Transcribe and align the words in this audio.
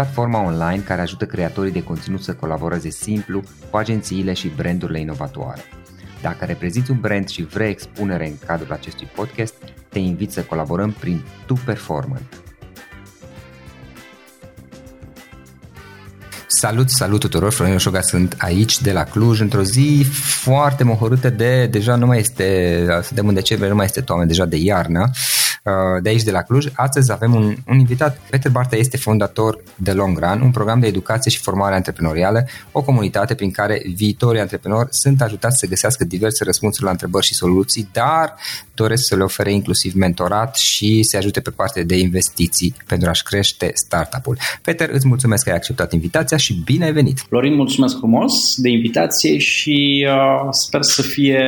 platforma 0.00 0.42
online 0.42 0.82
care 0.86 1.00
ajută 1.00 1.24
creatorii 1.26 1.72
de 1.72 1.82
conținut 1.82 2.22
să 2.22 2.32
colaboreze 2.34 2.90
simplu 2.90 3.42
cu 3.70 3.76
agențiile 3.76 4.32
și 4.32 4.48
brandurile 4.48 5.00
inovatoare. 5.00 5.62
Dacă 6.22 6.44
reprezinți 6.44 6.90
un 6.90 7.00
brand 7.00 7.28
și 7.28 7.42
vrei 7.42 7.70
expunere 7.70 8.26
în 8.26 8.34
cadrul 8.46 8.72
acestui 8.72 9.08
podcast, 9.14 9.54
te 9.88 9.98
invit 9.98 10.32
să 10.32 10.42
colaborăm 10.42 10.90
prin 10.90 11.24
Tu 11.46 11.54
Performant. 11.64 12.42
Salut, 16.46 16.90
salut 16.90 17.20
tuturor, 17.20 17.52
Florin 17.52 17.74
Oșoga 17.74 18.00
sunt 18.00 18.34
aici 18.38 18.80
de 18.80 18.92
la 18.92 19.04
Cluj 19.04 19.40
într-o 19.40 19.62
zi 19.62 20.06
foarte 20.42 20.84
mohorâtă 20.84 21.30
de, 21.30 21.66
deja 21.66 21.94
nu 21.94 22.06
mai 22.06 22.18
este, 22.18 22.86
suntem 23.02 23.28
în 23.28 23.34
decembrie, 23.34 23.68
nu 23.68 23.76
mai 23.76 23.84
este 23.84 24.00
toamnă, 24.00 24.24
deja 24.24 24.44
de 24.44 24.56
iarnă 24.56 25.10
Uh, 25.10 25.49
de 26.02 26.08
aici 26.08 26.22
de 26.22 26.30
la 26.30 26.42
Cluj. 26.42 26.66
Astăzi 26.74 27.12
avem 27.12 27.34
un, 27.34 27.56
un 27.66 27.78
invitat. 27.78 28.20
Peter 28.30 28.50
Barta 28.50 28.76
este 28.76 28.96
fondator 28.96 29.62
de 29.74 29.92
Long 29.92 30.18
Run, 30.18 30.40
un 30.40 30.50
program 30.50 30.80
de 30.80 30.86
educație 30.86 31.30
și 31.30 31.38
formare 31.38 31.74
antreprenorială, 31.74 32.46
o 32.72 32.82
comunitate 32.82 33.34
prin 33.34 33.50
care 33.50 33.82
viitorii 33.94 34.40
antreprenori 34.40 34.88
sunt 34.90 35.22
ajutați 35.22 35.58
să 35.58 35.66
găsească 35.66 36.04
diverse 36.04 36.44
răspunsuri 36.44 36.84
la 36.84 36.90
întrebări 36.90 37.26
și 37.26 37.34
soluții, 37.34 37.88
dar 37.92 38.34
doresc 38.74 39.06
să 39.06 39.16
le 39.16 39.22
ofere 39.22 39.52
inclusiv 39.52 39.94
mentorat 39.94 40.56
și 40.56 41.02
să 41.02 41.16
ajute 41.16 41.40
pe 41.40 41.50
partea 41.50 41.84
de 41.84 41.98
investiții 41.98 42.74
pentru 42.86 43.08
a-și 43.08 43.22
crește 43.22 43.70
startup-ul. 43.74 44.36
Peter, 44.62 44.88
îți 44.92 45.06
mulțumesc 45.06 45.44
că 45.44 45.50
ai 45.50 45.56
acceptat 45.56 45.92
invitația 45.92 46.36
și 46.36 46.62
bine 46.64 46.84
ai 46.84 46.92
venit! 46.92 47.18
Florin, 47.18 47.54
mulțumesc 47.54 47.96
frumos 47.96 48.32
de 48.56 48.68
invitație 48.68 49.38
și 49.38 50.06
uh, 50.08 50.48
sper 50.50 50.82
să 50.82 51.02
fie 51.02 51.40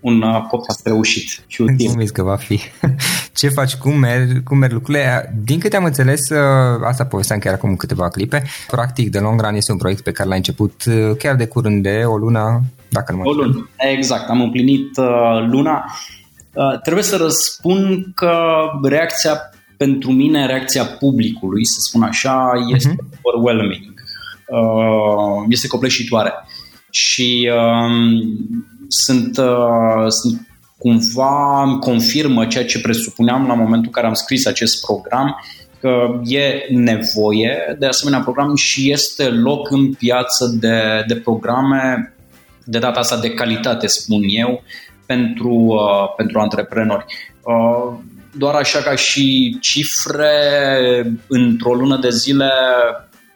un 0.00 0.22
uh, 0.22 0.46
podcast 0.50 0.86
reușit 0.86 1.44
și 1.46 1.60
util. 1.60 1.86
Convins 1.86 2.10
că 2.10 2.22
va 2.22 2.36
fi. 2.36 2.60
Ce 3.38 3.48
faci? 3.48 3.74
Cum 3.74 3.98
merg, 3.98 4.42
cum 4.42 4.58
merg 4.58 4.72
lucrurile? 4.72 5.34
Din 5.44 5.58
câte 5.58 5.76
am 5.76 5.84
înțeles, 5.84 6.28
uh, 6.28 6.38
asta 6.84 7.04
povesteam 7.04 7.38
chiar 7.38 7.54
acum 7.54 7.76
câteva 7.76 8.08
clipe, 8.08 8.42
practic 8.66 9.10
The 9.10 9.20
Long 9.20 9.40
Run 9.40 9.54
este 9.54 9.72
un 9.72 9.78
proiect 9.78 10.02
pe 10.02 10.12
care 10.12 10.28
l-ai 10.28 10.38
început 10.38 10.84
uh, 10.86 11.16
chiar 11.18 11.34
de 11.34 11.46
curând 11.46 11.82
de 11.82 12.02
o 12.04 12.16
lună, 12.16 12.62
dacă 12.88 13.12
nu 13.12 13.18
mă 13.18 13.24
O 13.28 13.32
lună, 13.32 13.68
exact. 13.76 14.28
Am 14.28 14.40
împlinit 14.40 14.96
uh, 14.96 15.46
luna. 15.48 15.84
Uh, 16.52 16.80
trebuie 16.80 17.04
să 17.04 17.16
răspund 17.16 18.04
că 18.14 18.32
reacția 18.82 19.40
pentru 19.76 20.12
mine, 20.12 20.46
reacția 20.46 20.84
publicului, 20.84 21.66
să 21.66 21.80
spun 21.80 22.02
așa, 22.02 22.52
este 22.74 22.90
uh-huh. 22.90 23.20
overwhelming. 23.22 23.94
Uh, 24.46 25.44
este 25.48 25.66
copleșitoare. 25.66 26.32
Și 26.96 27.50
uh, 27.52 28.26
sunt, 28.88 29.38
uh, 29.38 30.08
sunt 30.08 30.48
cumva 30.78 31.62
îmi 31.62 31.78
confirmă 31.78 32.46
ceea 32.46 32.64
ce 32.64 32.80
presupuneam 32.80 33.46
la 33.46 33.54
momentul 33.54 33.86
în 33.86 33.90
care 33.90 34.06
am 34.06 34.14
scris 34.14 34.46
acest 34.46 34.84
program, 34.84 35.44
că 35.80 36.20
e 36.24 36.66
nevoie 36.68 37.76
de 37.78 37.86
asemenea 37.86 38.20
program 38.20 38.54
și 38.54 38.90
este 38.90 39.28
loc 39.28 39.70
în 39.70 39.92
piață 39.92 40.56
de, 40.60 41.04
de 41.06 41.16
programe 41.16 42.14
de 42.64 42.78
data 42.78 43.00
asta 43.00 43.18
de 43.18 43.30
calitate, 43.30 43.86
spun 43.86 44.22
eu, 44.26 44.62
pentru, 45.06 45.54
uh, 45.54 46.14
pentru 46.16 46.38
antreprenori. 46.38 47.04
Uh, 47.42 47.98
doar 48.32 48.54
așa 48.54 48.78
ca 48.78 48.94
și 48.94 49.56
cifre, 49.60 50.30
într-o 51.28 51.74
lună 51.74 51.98
de 51.98 52.10
zile 52.10 52.50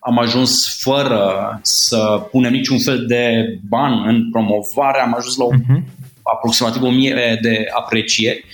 am 0.01 0.19
ajuns 0.19 0.79
fără 0.81 1.59
să 1.63 2.27
punem 2.31 2.53
niciun 2.53 2.79
fel 2.79 3.07
de 3.07 3.55
ban 3.69 4.07
în 4.07 4.31
promovare, 4.31 5.01
am 5.01 5.15
ajuns 5.19 5.37
la 5.37 5.45
o, 5.45 5.49
uh-huh. 5.53 5.83
aproximativ 6.23 6.83
1000 6.83 7.39
de 7.43 7.65
aprecieri 7.77 8.45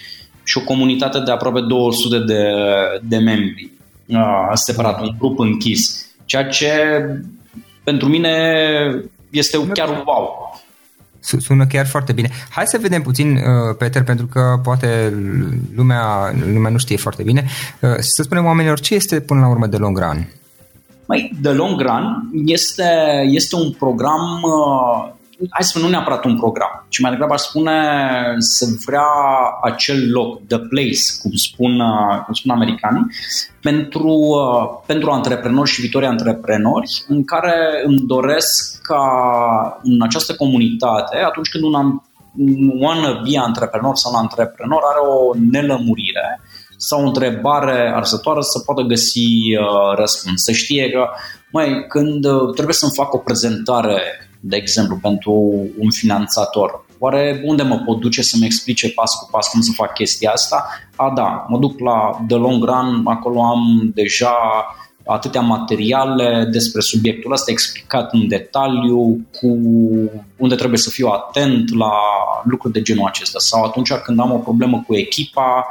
și 0.44 0.58
o 0.58 0.64
comunitate 0.64 1.20
de 1.20 1.30
aproape 1.30 1.60
200 1.60 2.18
de, 2.18 2.42
de 3.02 3.16
membri, 3.16 3.70
uh, 4.06 4.50
separat, 4.54 5.00
un 5.00 5.14
grup 5.18 5.38
închis. 5.38 6.06
Ceea 6.24 6.44
ce 6.44 6.70
pentru 7.84 8.08
mine 8.08 8.32
este 9.30 9.66
chiar 9.72 9.88
wow. 9.88 10.44
Sună 11.20 11.66
chiar 11.66 11.86
foarte 11.86 12.12
bine. 12.12 12.30
Hai 12.50 12.66
să 12.66 12.78
vedem 12.78 13.02
puțin, 13.02 13.36
uh, 13.36 13.76
Peter, 13.78 14.02
pentru 14.02 14.26
că 14.26 14.60
poate 14.62 15.14
lumea, 15.74 16.34
lumea 16.52 16.70
nu 16.70 16.78
știe 16.78 16.96
foarte 16.96 17.22
bine. 17.22 17.44
Uh, 17.80 17.90
să 17.98 18.22
spunem 18.22 18.44
oamenilor 18.44 18.80
ce 18.80 18.94
este 18.94 19.20
până 19.20 19.40
la 19.40 19.48
urmă 19.48 19.66
de 19.66 19.76
long 19.76 19.98
run. 19.98 20.28
Mai, 21.06 21.32
The 21.42 21.52
Long 21.52 21.80
Run 21.80 22.30
este, 22.46 23.22
este 23.30 23.56
un 23.56 23.70
program, 23.70 24.42
uh, 24.42 25.12
hai 25.50 25.62
să 25.62 25.68
spun, 25.68 25.82
nu 25.82 25.88
neapărat 25.88 26.24
un 26.24 26.36
program, 26.36 26.86
ci 26.88 26.98
mai 26.98 27.10
degrabă 27.10 27.32
aș 27.32 27.40
spune 27.40 27.72
să 28.38 28.66
vrea 28.86 29.06
acel 29.62 30.10
loc, 30.10 30.46
the 30.46 30.58
place, 30.58 31.00
cum 31.22 31.30
spun, 31.32 31.80
uh, 31.80 32.22
cum 32.24 32.34
spun 32.34 32.50
americanii, 32.50 33.06
pentru, 33.62 34.12
uh, 34.12 34.82
pentru 34.86 35.10
antreprenori 35.10 35.70
și 35.70 35.80
viitorii 35.80 36.08
antreprenori, 36.08 37.04
în 37.08 37.24
care 37.24 37.82
îmi 37.84 37.98
doresc 38.06 38.80
ca 38.82 39.02
în 39.82 40.02
această 40.02 40.34
comunitate, 40.34 41.16
atunci 41.16 41.48
când 41.48 41.64
un, 41.64 41.74
un 42.36 42.70
wannabe 42.80 43.38
antreprenor 43.38 43.96
sau 43.96 44.12
un 44.12 44.18
antreprenor 44.18 44.80
are 44.84 45.08
o 45.08 45.34
nelămurire, 45.50 46.40
sau 46.76 47.02
o 47.02 47.06
întrebare 47.06 47.92
arsătoare 47.94 48.40
să 48.40 48.58
poată 48.58 48.82
găsi 48.82 49.18
uh, 49.18 49.96
răspuns. 49.98 50.42
Să 50.42 50.52
știe 50.52 50.90
că, 50.90 51.08
mai 51.52 51.84
când 51.88 52.24
uh, 52.24 52.52
trebuie 52.54 52.74
să-mi 52.74 52.92
fac 52.94 53.14
o 53.14 53.18
prezentare, 53.18 54.00
de 54.40 54.56
exemplu, 54.56 54.98
pentru 55.02 55.32
un 55.78 55.90
finanțator, 55.90 56.84
Oare 56.98 57.42
unde 57.44 57.62
mă 57.62 57.82
pot 57.86 58.00
duce 58.00 58.22
să-mi 58.22 58.44
explice 58.44 58.90
pas 58.90 59.14
cu 59.14 59.28
pas 59.30 59.48
cum 59.48 59.60
să 59.60 59.72
fac 59.74 59.92
chestia 59.92 60.30
asta? 60.30 60.68
A, 60.96 61.12
da, 61.14 61.46
mă 61.48 61.58
duc 61.58 61.80
la 61.80 62.24
The 62.28 62.36
Long 62.36 62.64
Run, 62.64 63.02
acolo 63.04 63.42
am 63.42 63.90
deja 63.94 64.34
atâtea 65.06 65.40
materiale 65.40 66.48
despre 66.52 66.80
subiectul 66.80 67.32
ăsta 67.32 67.50
explicat 67.50 68.12
în 68.12 68.28
detaliu, 68.28 69.26
cu 69.40 69.46
unde 70.36 70.54
trebuie 70.54 70.78
să 70.78 70.90
fiu 70.90 71.06
atent 71.06 71.74
la 71.74 71.92
lucruri 72.44 72.74
de 72.74 72.82
genul 72.82 73.06
acesta. 73.06 73.38
Sau 73.38 73.62
atunci 73.62 73.92
când 73.92 74.20
am 74.20 74.32
o 74.32 74.38
problemă 74.38 74.84
cu 74.86 74.94
echipa, 74.94 75.66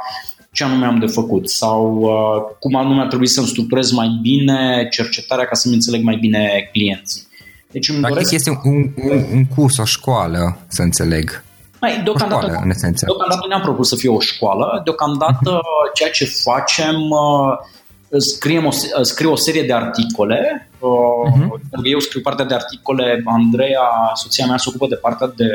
ce 0.56 0.64
anume 0.64 0.86
am 0.86 0.98
de 0.98 1.06
făcut 1.06 1.50
sau 1.50 1.96
uh, 2.00 2.56
cum 2.58 2.74
anume 2.74 3.00
ar 3.00 3.06
trebui 3.06 3.26
să-mi 3.28 3.46
structurez 3.46 3.90
mai 3.90 4.18
bine 4.22 4.88
cercetarea 4.90 5.44
ca 5.44 5.54
să-mi 5.54 5.74
înțeleg 5.74 6.02
mai 6.02 6.16
bine 6.16 6.68
clienții. 6.72 7.22
Deci 7.70 7.88
îmi 7.88 8.00
doresc... 8.00 8.32
este 8.32 8.50
un, 8.64 8.90
un, 9.10 9.24
un 9.32 9.44
curs, 9.46 9.76
o 9.78 9.84
școală, 9.84 10.58
să 10.68 10.82
înțeleg. 10.82 11.44
Mai, 11.80 12.00
deocamdată, 12.04 12.44
o 12.44 12.48
școală, 12.48 12.64
în 12.64 12.70
esență. 12.70 13.04
deocamdată 13.06 13.46
ne-am 13.48 13.60
propus 13.60 13.88
să 13.88 13.96
fie 13.96 14.08
o 14.08 14.20
școală. 14.20 14.80
Deocamdată 14.84 15.58
uh-huh. 15.58 15.94
ceea 15.94 16.10
ce 16.10 16.24
facem, 16.24 16.96
uh, 17.10 18.20
scriem 18.20 18.64
o, 18.64 18.70
uh, 18.98 19.02
scriu 19.02 19.30
o 19.30 19.36
serie 19.36 19.62
de 19.62 19.72
articole. 19.72 20.70
Uh-huh. 20.76 21.48
Eu 21.82 21.98
scriu 21.98 22.20
partea 22.20 22.44
de 22.44 22.54
articole, 22.54 23.22
Andreea, 23.24 23.88
soția 24.14 24.46
mea, 24.46 24.56
se 24.56 24.68
ocupă 24.68 24.86
de 24.88 24.94
partea 24.94 25.32
de 25.36 25.50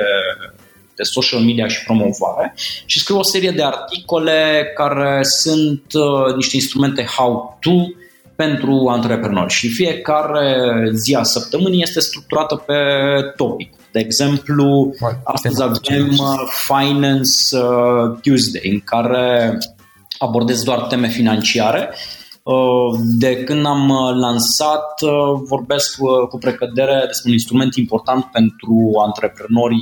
de 0.95 1.03
social 1.03 1.39
media 1.39 1.67
și 1.67 1.83
promovare 1.83 2.53
și 2.85 2.99
scriu 2.99 3.17
o 3.17 3.23
serie 3.23 3.51
de 3.51 3.63
articole 3.63 4.71
care 4.75 5.19
sunt 5.23 5.83
uh, 5.93 6.35
niște 6.35 6.55
instrumente 6.55 7.03
how-to 7.03 7.71
pentru 8.35 8.87
antreprenori. 8.87 9.53
Și 9.53 9.69
fiecare 9.69 10.55
zi 10.93 11.15
a 11.15 11.23
săptămânii 11.23 11.81
este 11.81 11.99
structurată 11.99 12.55
pe 12.55 12.73
topic. 13.35 13.73
De 13.91 13.99
exemplu, 13.99 14.95
astăzi 15.23 15.61
avem 15.61 16.07
uh, 16.09 16.27
Finance 16.67 17.57
uh, 17.57 18.19
Tuesday, 18.21 18.71
în 18.71 18.79
care 18.79 19.57
abordez 20.17 20.63
doar 20.63 20.79
teme 20.79 21.07
financiare. 21.07 21.89
De 22.99 23.43
când 23.43 23.65
am 23.65 23.91
lansat, 24.19 25.01
vorbesc 25.47 25.97
cu 26.29 26.37
precădere 26.37 27.03
despre 27.05 27.27
un 27.27 27.33
instrument 27.33 27.75
important 27.75 28.25
pentru 28.25 28.91
antreprenori 29.05 29.79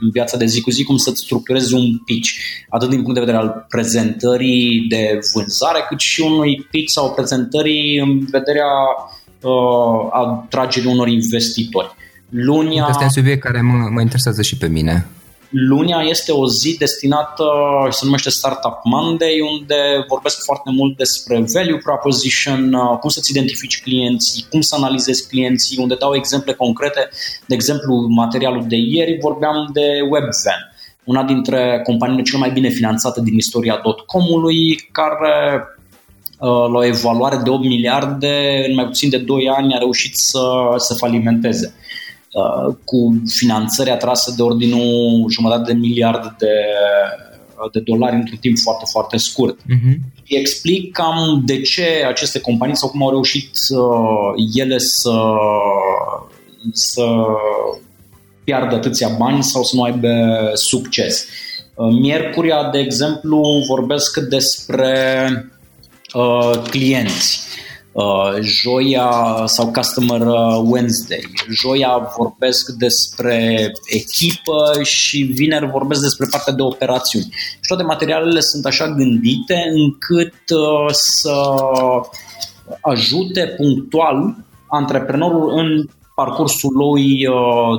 în 0.00 0.10
viața 0.10 0.36
de 0.36 0.46
zi 0.46 0.60
cu 0.60 0.70
zi, 0.70 0.84
cum 0.84 0.96
să-ți 0.96 1.20
structurezi 1.20 1.74
un 1.74 1.98
pitch, 1.98 2.30
atât 2.68 2.88
din 2.88 3.02
punct 3.02 3.14
de 3.14 3.20
vedere 3.20 3.38
al 3.38 3.66
prezentării 3.68 4.86
de 4.88 5.18
vânzare, 5.34 5.84
cât 5.88 6.00
și 6.00 6.20
unui 6.20 6.66
pitch 6.70 6.92
sau 6.92 7.14
prezentării 7.14 7.98
în 7.98 8.18
vederea 8.30 8.70
uh, 9.40 10.08
atragerii 10.10 10.90
unor 10.90 11.08
investitori. 11.08 11.94
Lunia... 12.28 12.84
Asta 12.84 13.02
e 13.02 13.04
un 13.04 13.10
subiect 13.10 13.42
care 13.42 13.60
mă, 13.60 13.88
mă 13.92 14.00
interesează 14.00 14.42
și 14.42 14.56
pe 14.56 14.66
mine. 14.66 15.06
Lunia 15.56 16.00
este 16.02 16.32
o 16.32 16.48
zi 16.48 16.76
destinată, 16.78 17.44
se 17.90 18.04
numește 18.04 18.30
Startup 18.30 18.80
Monday, 18.84 19.40
unde 19.40 20.04
vorbesc 20.08 20.44
foarte 20.44 20.70
mult 20.70 20.96
despre 20.96 21.44
value 21.54 21.78
proposition, 21.78 22.72
uh, 22.72 22.98
cum 22.98 23.10
să-ți 23.10 23.30
identifici 23.30 23.82
clienții, 23.82 24.46
cum 24.50 24.60
să 24.60 24.74
analizezi 24.74 25.28
clienții, 25.28 25.78
unde 25.82 25.94
dau 25.94 26.14
exemple 26.14 26.52
concrete. 26.52 27.08
De 27.46 27.54
exemplu, 27.54 28.06
materialul 28.08 28.64
de 28.68 28.76
ieri 28.76 29.18
vorbeam 29.20 29.70
de 29.72 29.86
WebVan, 30.10 30.72
una 31.04 31.22
dintre 31.22 31.80
companiile 31.84 32.22
cele 32.22 32.38
mai 32.38 32.50
bine 32.50 32.68
finanțate 32.68 33.20
din 33.20 33.34
istoria 33.34 33.80
.com-ului, 34.06 34.88
care 34.92 35.64
uh, 36.38 36.48
la 36.48 36.78
o 36.78 36.84
evaluare 36.84 37.40
de 37.44 37.50
8 37.50 37.64
miliarde, 37.64 38.64
în 38.68 38.74
mai 38.74 38.84
puțin 38.84 39.10
de 39.10 39.18
2 39.18 39.48
ani 39.56 39.74
a 39.74 39.78
reușit 39.78 40.16
să, 40.16 40.74
să 40.76 40.94
falimenteze. 40.94 41.74
Uh, 42.34 42.74
cu 42.84 43.22
finanțări 43.26 43.90
atrase 43.90 44.32
de 44.36 44.42
ordinul 44.42 45.26
jumătate 45.30 45.72
de 45.72 45.78
miliard 45.78 46.34
de, 46.38 46.54
de 47.72 47.80
dolari 47.80 48.14
într-un 48.14 48.38
timp 48.40 48.58
foarte, 48.58 48.84
foarte 48.90 49.16
scurt. 49.16 49.58
Uh-huh. 49.58 49.94
Explic 50.26 50.92
cam 50.92 51.42
de 51.44 51.60
ce 51.60 51.86
aceste 52.08 52.40
companii 52.40 52.76
sau 52.76 52.88
cum 52.88 53.02
au 53.02 53.10
reușit 53.10 53.50
uh, 53.76 54.44
ele 54.54 54.78
să, 54.78 55.20
să 56.72 57.04
piardă 58.44 58.74
atâția 58.74 59.08
bani 59.18 59.42
sau 59.42 59.62
să 59.62 59.76
nu 59.76 59.82
aibă 59.82 60.08
succes. 60.54 61.26
Uh, 61.74 61.88
miercuria, 62.00 62.68
de 62.72 62.78
exemplu, 62.78 63.64
vorbesc 63.68 64.18
despre 64.18 65.28
uh, 66.14 66.62
clienți 66.70 67.38
Uh, 67.38 67.73
joia 68.40 69.42
sau 69.46 69.70
Customer 69.70 70.20
uh, 70.20 70.62
Wednesday. 70.64 71.32
Joia 71.50 72.12
vorbesc 72.16 72.70
despre 72.70 73.72
echipă 73.86 74.82
și 74.82 75.22
vineri 75.22 75.70
vorbesc 75.70 76.02
despre 76.02 76.26
partea 76.30 76.52
de 76.52 76.62
operațiuni. 76.62 77.28
Și 77.32 77.68
toate 77.68 77.82
materialele 77.82 78.40
sunt 78.40 78.64
așa 78.64 78.88
gândite 78.88 79.62
încât 79.72 80.34
uh, 80.50 80.90
să 80.90 81.34
ajute 82.80 83.54
punctual 83.56 84.36
antreprenorul 84.68 85.58
în 85.58 85.86
parcursul 86.14 86.72
lui 86.72 87.26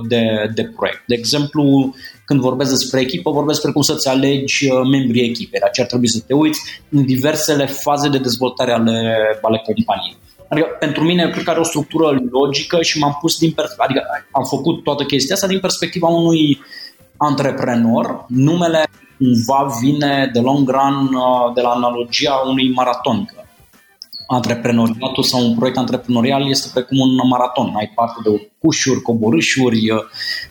de, 0.07 0.51
de 0.53 0.63
proiect. 0.75 1.03
De 1.07 1.15
exemplu, 1.15 1.93
când 2.25 2.39
vorbesc 2.39 2.69
despre 2.69 2.99
echipă, 2.99 3.31
vorbesc 3.31 3.61
despre 3.61 3.71
cum 3.71 3.81
să-ți 3.81 4.07
alegi 4.07 4.71
uh, 4.71 4.81
membrii 4.91 5.29
echipei, 5.29 5.59
la 5.63 5.67
ce 5.67 5.81
ar 5.81 5.87
trebui 5.87 6.07
să 6.07 6.23
te 6.27 6.33
uiți 6.33 6.59
în 6.89 7.05
diversele 7.05 7.65
faze 7.65 8.09
de 8.09 8.17
dezvoltare 8.17 8.71
ale, 8.71 9.15
ale 9.41 9.61
companiei. 9.65 10.17
Adică 10.49 10.67
pentru 10.79 11.03
mine 11.03 11.29
cred 11.29 11.43
că 11.43 11.49
are 11.49 11.59
o 11.59 11.63
structură 11.63 12.21
logică 12.29 12.81
și 12.81 12.99
m-am 12.99 13.17
pus 13.21 13.37
din 13.39 13.51
pers- 13.51 13.75
adică 13.77 14.01
am 14.31 14.43
făcut 14.43 14.83
toată 14.83 15.03
chestia 15.03 15.35
asta 15.35 15.47
din 15.47 15.59
perspectiva 15.59 16.07
unui 16.07 16.59
antreprenor. 17.17 18.25
Numele 18.27 18.83
cumva 19.17 19.69
vine 19.81 20.29
de 20.33 20.39
long 20.39 20.69
run 20.69 21.13
uh, 21.13 21.53
de 21.53 21.61
la 21.61 21.69
analogia 21.69 22.33
unui 22.45 22.71
maraton. 22.73 23.25
Că 23.25 23.44
antreprenoriatul 24.27 25.23
sau 25.23 25.45
un 25.45 25.55
proiect 25.55 25.77
antreprenorial 25.77 26.49
este 26.49 26.69
precum 26.73 26.99
un 26.99 27.27
maraton. 27.29 27.73
Ai 27.75 27.91
parte 27.95 28.19
de 28.23 28.29
urcușuri, 28.29 29.01
coborâșuri, 29.01 29.91
uh, 29.91 29.99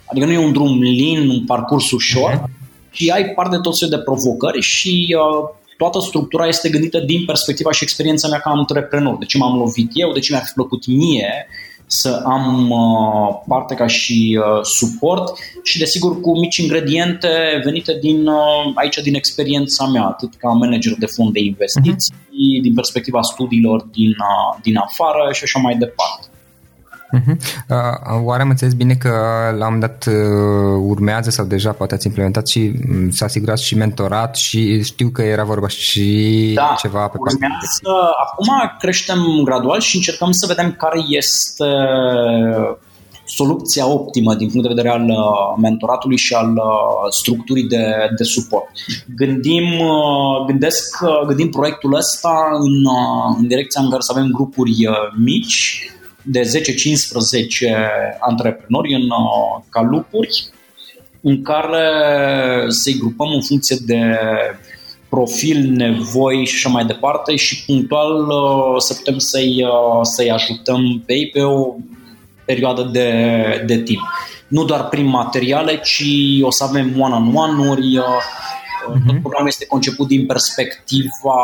adică 0.04 0.26
nu 0.26 0.32
e 0.32 0.38
un 0.38 0.52
drum 0.52 0.82
lin, 0.82 1.28
un 1.28 1.44
parcurs 1.44 1.90
ușor, 1.90 2.50
și 2.90 3.10
ai 3.10 3.24
parte 3.24 3.56
de 3.56 3.62
tot 3.62 3.78
felul 3.78 3.96
de 3.96 4.02
provocări 4.02 4.60
și 4.60 5.16
uh, 5.18 5.48
toată 5.76 6.00
structura 6.00 6.46
este 6.46 6.68
gândită 6.68 6.98
din 6.98 7.24
perspectiva 7.24 7.72
și 7.72 7.82
experiența 7.82 8.28
mea 8.28 8.38
ca 8.38 8.50
antreprenor. 8.50 9.16
De 9.18 9.24
ce 9.24 9.38
m-am 9.38 9.58
lovit 9.58 9.90
eu, 9.94 10.12
de 10.12 10.18
ce 10.18 10.32
mi-ar 10.32 10.44
fi 10.44 10.52
plăcut 10.52 10.86
mie 10.86 11.46
să 11.86 12.22
am 12.24 12.70
uh, 12.70 13.42
parte 13.48 13.74
ca 13.74 13.86
și 13.86 14.38
uh, 14.40 14.62
suport 14.62 15.32
și 15.62 15.78
desigur 15.78 16.20
cu 16.20 16.38
mici 16.38 16.56
ingrediente 16.56 17.60
venite 17.64 17.98
din 18.00 18.26
uh, 18.26 18.72
aici 18.74 18.98
din 18.98 19.14
experiența 19.14 19.86
mea, 19.86 20.04
atât 20.04 20.34
ca 20.34 20.48
manager 20.48 20.94
de 20.98 21.06
fond 21.06 21.32
de 21.32 21.40
investiții, 21.40 22.14
uh-huh. 22.14 22.62
din 22.62 22.74
perspectiva 22.74 23.22
studiilor 23.22 23.82
din, 23.92 24.10
uh, 24.10 24.58
din 24.62 24.76
afară 24.76 25.32
și 25.32 25.44
așa 25.44 25.58
mai 25.58 25.76
departe. 25.76 26.26
Uh-huh. 27.14 27.36
Uh, 27.68 28.20
oare 28.22 28.42
am 28.42 28.48
înțeles 28.48 28.74
bine 28.74 28.94
că 28.94 29.10
la 29.58 29.68
un 29.68 29.80
dat 29.80 30.04
uh, 30.08 30.82
urmează 30.86 31.30
sau 31.30 31.44
deja 31.44 31.72
poate 31.72 31.94
ați 31.94 32.06
implementat 32.06 32.48
și 32.48 32.72
um, 32.90 33.10
s-a 33.10 33.24
asigurat 33.24 33.58
și 33.58 33.76
mentorat 33.76 34.36
și 34.36 34.82
știu 34.82 35.08
că 35.08 35.22
era 35.22 35.44
vorba 35.44 35.68
și 35.68 36.50
da, 36.54 36.74
ceva 36.78 37.08
pe 37.08 37.16
urmează. 37.18 37.46
Acum 38.22 38.76
creștem 38.78 39.18
gradual 39.44 39.80
și 39.80 39.96
încercăm 39.96 40.30
să 40.32 40.46
vedem 40.46 40.72
care 40.78 40.98
este 41.08 41.64
soluția 43.26 43.86
optimă 43.86 44.34
din 44.34 44.48
punct 44.48 44.62
de 44.62 44.74
vedere 44.74 44.88
al 44.88 45.08
uh, 45.08 45.60
mentoratului 45.60 46.16
și 46.16 46.34
al 46.34 46.50
uh, 46.50 47.10
structurii 47.10 47.68
de, 47.68 47.84
de 48.16 48.24
suport. 48.24 48.68
Gândim, 49.16 49.64
uh, 49.78 50.44
gândesc, 50.46 50.98
gândim 51.26 51.48
proiectul 51.48 51.94
ăsta 51.94 52.48
în, 52.58 52.84
în 53.38 53.46
direcția 53.46 53.80
în 53.82 53.90
care 53.90 54.02
să 54.02 54.12
avem 54.16 54.30
grupuri 54.32 54.74
mici 55.16 55.88
de 56.24 56.40
10-15 56.40 56.44
antreprenori 58.20 58.94
în 58.94 59.02
uh, 59.02 59.62
calupuri 59.68 60.44
în 61.20 61.42
care 61.42 61.88
să-i 62.68 62.98
grupăm 62.98 63.28
în 63.28 63.42
funcție 63.42 63.76
de 63.86 64.18
profil, 65.08 65.70
nevoi 65.70 66.44
și 66.44 66.54
așa 66.54 66.68
mai 66.68 66.84
departe 66.84 67.36
și 67.36 67.64
punctual 67.64 68.28
uh, 68.28 68.74
să 68.78 68.94
putem 68.94 69.18
să-i, 69.18 69.62
uh, 69.62 70.00
să-i 70.02 70.30
ajutăm 70.30 71.02
pe 71.06 71.12
ei 71.12 71.30
pe 71.32 71.42
o 71.42 71.74
perioadă 72.44 72.82
de, 72.82 73.10
de 73.66 73.82
timp. 73.82 74.02
Nu 74.48 74.64
doar 74.64 74.88
prin 74.88 75.06
materiale, 75.06 75.80
ci 75.80 76.04
o 76.42 76.50
să 76.50 76.64
avem 76.64 77.00
one-on-one-uri. 77.00 77.98
Uh-huh. 77.98 79.06
Tot 79.06 79.20
programul 79.20 79.48
este 79.48 79.66
conceput 79.66 80.08
din 80.08 80.26
perspectiva 80.26 81.34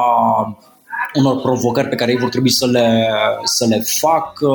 unor 1.15 1.41
provocări 1.41 1.89
pe 1.89 1.95
care 1.95 2.11
ei 2.11 2.19
vor 2.19 2.29
trebui 2.29 2.51
să 2.51 2.67
le, 2.67 3.09
să 3.45 3.67
le 3.67 3.83
facă, 3.99 4.51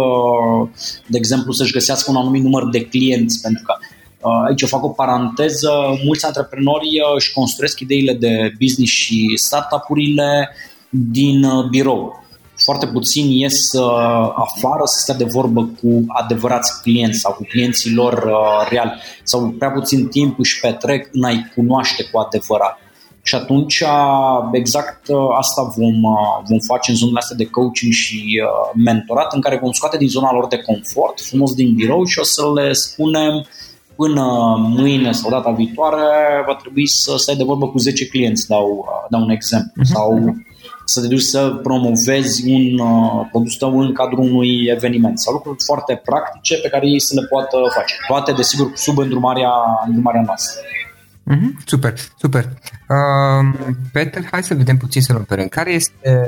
de 1.07 1.17
exemplu 1.17 1.51
să-și 1.51 1.71
găsească 1.71 2.11
un 2.11 2.17
anumit 2.17 2.43
număr 2.43 2.69
de 2.69 2.85
clienți, 2.85 3.41
pentru 3.41 3.63
că 3.65 3.75
uh, 3.79 4.45
aici 4.47 4.61
eu 4.61 4.67
fac 4.67 4.83
o 4.83 4.89
paranteză, 4.89 5.71
mulți 6.03 6.25
antreprenori 6.25 6.87
uh, 6.87 7.15
își 7.15 7.33
construiesc 7.33 7.79
ideile 7.79 8.13
de 8.13 8.51
business 8.59 8.91
și 8.91 9.31
startup-urile 9.35 10.49
din 10.89 11.43
uh, 11.43 11.65
birou. 11.69 12.23
Foarte 12.63 12.87
puțin 12.87 13.29
ies 13.29 13.73
afară 14.35 14.81
să 14.83 14.99
stea 14.99 15.15
de 15.15 15.23
vorbă 15.23 15.69
cu 15.81 16.03
adevărați 16.07 16.81
clienți 16.81 17.19
sau 17.19 17.33
cu 17.33 17.43
clienții 17.43 17.93
lor 17.93 18.31
reali 18.69 18.93
sau 19.23 19.53
prea 19.57 19.71
puțin 19.71 20.07
timp 20.07 20.39
își 20.39 20.59
petrec 20.59 21.09
în 21.11 21.23
a-i 21.23 21.51
cunoaște 21.55 22.03
cu 22.03 22.17
adevărat. 22.17 22.84
Și 23.27 23.35
atunci 23.35 23.83
exact 24.51 25.07
uh, 25.07 25.17
asta 25.37 25.61
vom, 25.75 26.03
uh, 26.03 26.43
vom 26.49 26.59
face 26.59 26.91
în 26.91 26.97
zonele 26.97 27.19
astea 27.19 27.35
de 27.35 27.45
coaching 27.45 27.91
și 27.91 28.41
uh, 28.43 28.81
mentorat 28.83 29.33
în 29.33 29.41
care 29.41 29.59
vom 29.61 29.71
scoate 29.71 29.97
din 29.97 30.07
zona 30.07 30.31
lor 30.31 30.47
de 30.47 30.57
confort, 30.57 31.21
frumos 31.21 31.53
din 31.53 31.73
birou 31.73 32.03
și 32.05 32.19
o 32.19 32.23
să 32.23 32.51
le 32.55 32.73
spunem 32.73 33.45
până 33.95 34.23
mâine 34.57 35.11
sau 35.11 35.29
data 35.29 35.51
viitoare 35.51 36.03
va 36.47 36.55
trebui 36.55 36.87
să 36.87 37.13
stai 37.17 37.35
de 37.35 37.43
vorbă 37.43 37.67
cu 37.67 37.77
10 37.77 38.07
clienți, 38.07 38.47
dau, 38.47 38.87
dau 39.09 39.21
un 39.21 39.29
exemplu, 39.29 39.81
uh-huh. 39.83 39.93
sau 39.93 40.35
să 40.85 41.01
te 41.01 41.07
duci 41.07 41.21
să 41.21 41.59
promovezi 41.63 42.51
un 42.51 42.79
uh, 42.79 43.27
produs 43.31 43.55
tău 43.55 43.79
în 43.79 43.93
cadrul 43.93 44.19
unui 44.19 44.65
eveniment 44.65 45.19
sau 45.19 45.33
lucruri 45.33 45.63
foarte 45.65 46.01
practice 46.05 46.57
pe 46.57 46.69
care 46.69 46.87
ei 46.87 46.99
să 46.99 47.13
le 47.19 47.27
poată 47.27 47.57
face. 47.75 47.95
Toate, 48.07 48.31
desigur, 48.31 48.71
sub 48.75 48.97
îndrumarea, 48.97 49.51
îndrumarea 49.85 50.23
noastră. 50.25 50.61
Mm-hmm, 51.31 51.63
super, 51.65 51.93
super. 52.19 52.49
Uh, 52.89 53.69
Peter, 53.91 54.27
hai 54.31 54.43
să 54.43 54.53
vedem 54.53 54.77
puțin 54.77 55.01
să 55.01 55.11
luăm 55.13 55.23
pe 55.23 55.35
rând. 55.35 55.49
Care 55.49 55.71
este 55.71 56.27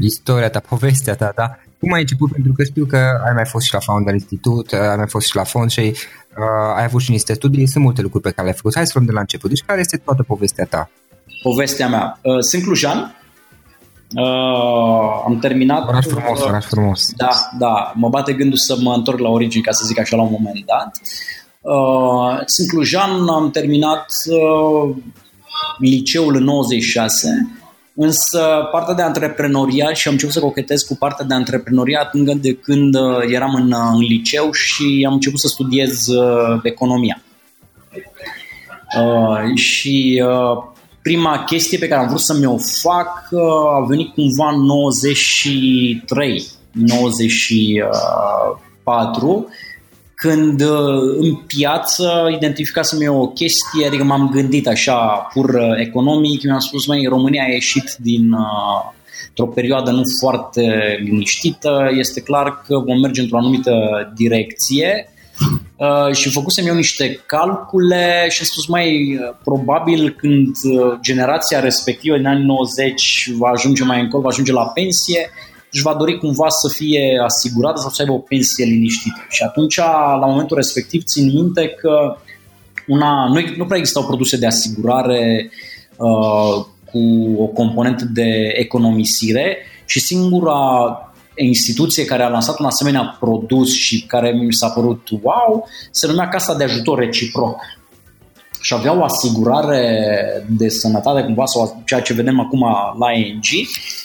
istoria 0.00 0.48
ta, 0.48 0.60
povestea 0.68 1.14
ta, 1.14 1.32
da? 1.34 1.58
Cum 1.80 1.92
ai 1.92 2.00
început? 2.00 2.32
Pentru 2.32 2.52
că 2.52 2.64
știu 2.64 2.84
că 2.84 2.96
ai 2.96 3.32
mai 3.34 3.44
fost 3.44 3.66
și 3.66 3.74
la 3.74 3.80
Founder 3.80 4.14
Institute, 4.14 4.76
ai 4.76 4.96
mai 4.96 5.08
fost 5.08 5.26
și 5.26 5.36
la 5.36 5.44
fond 5.44 5.70
și 5.70 5.80
uh, 5.80 6.76
ai 6.76 6.84
avut 6.84 7.00
și 7.00 7.10
niște 7.10 7.32
studii, 7.34 7.66
sunt 7.66 7.84
multe 7.84 8.02
lucruri 8.02 8.22
pe 8.22 8.30
care 8.30 8.42
le-ai 8.42 8.56
făcut. 8.56 8.74
Hai 8.74 8.86
să 8.86 8.92
luăm 8.94 9.06
de 9.06 9.12
la 9.12 9.20
început. 9.20 9.48
Deci 9.50 9.62
care 9.66 9.80
este 9.80 9.96
toată 9.96 10.22
povestea 10.22 10.64
ta? 10.64 10.90
Povestea 11.42 11.88
mea. 11.88 12.18
Uh, 12.22 12.40
sunt 12.40 12.62
clujan, 12.62 13.16
Uh, 14.14 15.22
am 15.24 15.38
terminat... 15.40 15.88
Oraș 15.88 16.06
frumos, 16.06 16.40
oraș 16.40 16.64
frumos. 16.64 17.12
Da, 17.16 17.30
da. 17.58 17.92
Mă 17.94 18.08
bate 18.08 18.32
gândul 18.32 18.58
să 18.58 18.76
mă 18.80 18.92
întorc 18.92 19.18
la 19.18 19.28
origini, 19.28 19.62
ca 19.62 19.72
să 19.72 19.84
zic 19.86 19.98
așa, 19.98 20.16
la 20.16 20.22
un 20.22 20.30
moment 20.30 20.64
dat. 20.64 21.00
Uh, 21.66 22.40
sunt 22.44 22.68
clujan, 22.68 23.28
am 23.28 23.50
terminat 23.50 24.06
uh, 24.26 24.96
liceul 25.78 26.36
în 26.36 26.44
96, 26.44 27.56
Însă 27.98 28.68
partea 28.70 28.94
de 28.94 29.02
antreprenoriat 29.02 29.96
și 29.96 30.08
am 30.08 30.12
început 30.12 30.34
să 30.34 30.40
cochetez 30.40 30.82
cu 30.82 30.96
partea 30.96 31.24
de 31.24 31.34
antreprenoriat 31.34 32.14
încă 32.14 32.34
de 32.34 32.54
când 32.54 32.94
uh, 32.94 33.18
eram 33.32 33.54
în, 33.54 33.72
uh, 33.72 33.78
în 33.92 34.00
liceu 34.00 34.52
și 34.52 35.04
am 35.06 35.12
început 35.12 35.40
să 35.40 35.48
studiez 35.48 36.06
uh, 36.06 36.60
economia. 36.62 37.22
Uh, 38.98 39.54
și 39.54 40.22
uh, 40.26 40.62
prima 41.02 41.44
chestie 41.44 41.78
pe 41.78 41.88
care 41.88 42.00
am 42.00 42.08
vrut 42.08 42.20
să 42.20 42.34
mi-o 42.34 42.56
fac 42.56 43.28
uh, 43.30 43.40
a 43.74 43.84
venit 43.88 44.14
cumva 44.14 44.50
în 44.50 44.60
93, 44.60 46.46
94 46.72 49.48
când 50.16 50.60
uh, 50.60 51.16
în 51.18 51.34
piață 51.34 52.28
identificasem 52.34 53.00
eu 53.00 53.20
o 53.20 53.28
chestie, 53.28 53.86
adică 53.86 54.04
m-am 54.04 54.28
gândit 54.28 54.68
așa 54.68 54.96
pur 55.32 55.48
uh, 55.48 55.78
economic, 55.78 56.42
mi-am 56.42 56.58
spus, 56.58 56.86
mai 56.86 57.06
România 57.08 57.44
a 57.44 57.52
ieșit 57.52 57.96
din 57.98 58.32
uh, 58.32 58.94
într-o 59.28 59.46
perioadă 59.46 59.90
nu 59.90 60.02
foarte 60.20 60.96
liniștită, 61.02 61.90
este 61.98 62.20
clar 62.20 62.62
că 62.66 62.78
vom 62.78 63.00
merge 63.00 63.20
într-o 63.20 63.38
anumită 63.38 63.72
direcție. 64.14 65.08
Uh, 65.76 66.14
și 66.14 66.30
făcusem 66.30 66.66
eu 66.66 66.74
niște 66.74 67.20
calcule 67.26 68.26
și 68.28 68.38
am 68.40 68.46
spus 68.46 68.66
mai 68.66 69.18
probabil 69.44 70.10
când 70.10 70.56
generația 71.00 71.60
respectivă 71.60 72.16
din 72.16 72.26
anii 72.26 72.44
90 72.44 73.30
va 73.38 73.48
ajunge 73.48 73.84
mai 73.84 74.00
încolo, 74.00 74.22
va 74.22 74.28
ajunge 74.28 74.52
la 74.52 74.66
pensie, 74.66 75.30
își 75.76 75.84
va 75.84 75.94
dori 75.94 76.18
cumva 76.18 76.48
să 76.48 76.68
fie 76.68 77.20
asigurată 77.24 77.80
sau 77.80 77.90
să 77.90 78.02
aibă 78.02 78.14
o 78.14 78.18
pensie 78.18 78.64
liniștită. 78.64 79.26
Și 79.28 79.42
atunci, 79.42 79.76
la 80.20 80.26
momentul 80.26 80.56
respectiv, 80.56 81.04
țin 81.04 81.32
minte 81.32 81.68
că 81.68 82.16
una, 82.86 83.28
nu, 83.28 83.40
nu 83.56 83.64
prea 83.64 83.78
existau 83.78 84.04
produse 84.04 84.36
de 84.36 84.46
asigurare 84.46 85.50
uh, 85.96 86.64
cu 86.90 87.34
o 87.38 87.46
componentă 87.46 88.04
de 88.04 88.52
economisire 88.54 89.56
și 89.84 90.00
singura 90.00 91.00
instituție 91.34 92.04
care 92.04 92.22
a 92.22 92.28
lansat 92.28 92.58
un 92.58 92.66
asemenea 92.66 93.16
produs 93.20 93.72
și 93.72 94.06
care 94.06 94.30
mi 94.30 94.52
s-a 94.52 94.68
părut 94.68 95.08
wow, 95.22 95.68
se 95.90 96.06
numea 96.06 96.28
Casa 96.28 96.54
de 96.54 96.64
Ajutor 96.64 96.98
Reciproc 96.98 97.60
și 98.60 98.74
avea 98.74 98.98
o 98.98 99.04
asigurare 99.04 100.16
de 100.48 100.68
sănătate 100.68 101.22
cumva 101.22 101.46
sau 101.46 101.82
ceea 101.86 102.00
ce 102.00 102.12
vedem 102.12 102.40
acum 102.40 102.60
la 102.98 103.12
ING 103.12 103.44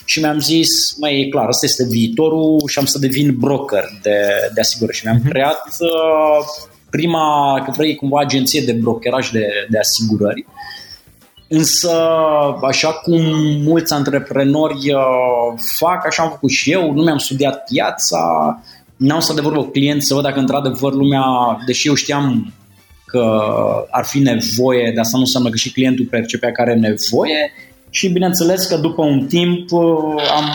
și 0.05 0.19
mi-am 0.19 0.39
zis, 0.39 0.69
mai 0.99 1.19
e 1.19 1.29
clar, 1.29 1.47
ăsta 1.47 1.65
este 1.65 1.85
viitorul 1.89 2.61
și 2.67 2.79
am 2.79 2.85
să 2.85 2.99
devin 2.99 3.35
broker 3.39 3.83
de, 4.01 4.17
de 4.53 4.59
asigurări 4.61 4.97
și 4.97 5.05
mi-am 5.05 5.17
mhm. 5.17 5.29
creat 5.29 5.67
uh, 5.79 6.45
prima, 6.89 7.61
că 7.65 7.71
vrei 7.75 7.95
cumva 7.95 8.19
agenție 8.19 8.61
de 8.61 8.73
brokeraj 8.73 9.29
de, 9.29 9.47
de 9.69 9.77
asigurări 9.77 10.45
Însă, 11.53 11.91
așa 12.61 12.91
cum 12.91 13.21
mulți 13.63 13.93
antreprenori 13.93 14.93
uh, 14.93 15.59
fac, 15.77 16.05
așa 16.05 16.23
am 16.23 16.29
făcut 16.29 16.49
și 16.49 16.71
eu, 16.71 16.91
nu 16.91 17.03
mi-am 17.03 17.17
studiat 17.17 17.63
piața, 17.63 18.19
n-am 18.95 19.19
să 19.19 19.33
de 19.33 19.41
vorbă 19.41 19.63
cu 19.63 19.69
clienți 19.69 20.07
să 20.07 20.13
văd 20.13 20.23
dacă 20.23 20.39
într-adevăr 20.39 20.93
lumea, 20.93 21.23
deși 21.65 21.87
eu 21.87 21.93
știam 21.93 22.53
că 23.11 23.41
ar 23.91 24.05
fi 24.05 24.19
nevoie, 24.19 24.91
dar 24.95 25.03
asta 25.03 25.17
nu 25.17 25.23
înseamnă 25.23 25.49
că 25.49 25.57
și 25.57 25.71
clientul 25.71 26.05
percepea 26.05 26.51
care 26.51 26.71
are 26.71 26.79
nevoie 26.79 27.51
și 27.89 28.09
bineînțeles 28.09 28.65
că 28.65 28.75
după 28.75 29.03
un 29.03 29.25
timp 29.25 29.71
uh, 29.71 29.81
am, 30.35 30.45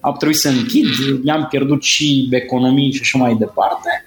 am 0.00 0.14
trebuit 0.16 0.38
să 0.38 0.48
închid, 0.48 0.86
mi-am 1.22 1.46
pierdut 1.50 1.82
și 1.82 2.28
economii 2.30 2.92
și 2.92 3.00
așa 3.02 3.18
mai 3.18 3.34
departe 3.38 4.04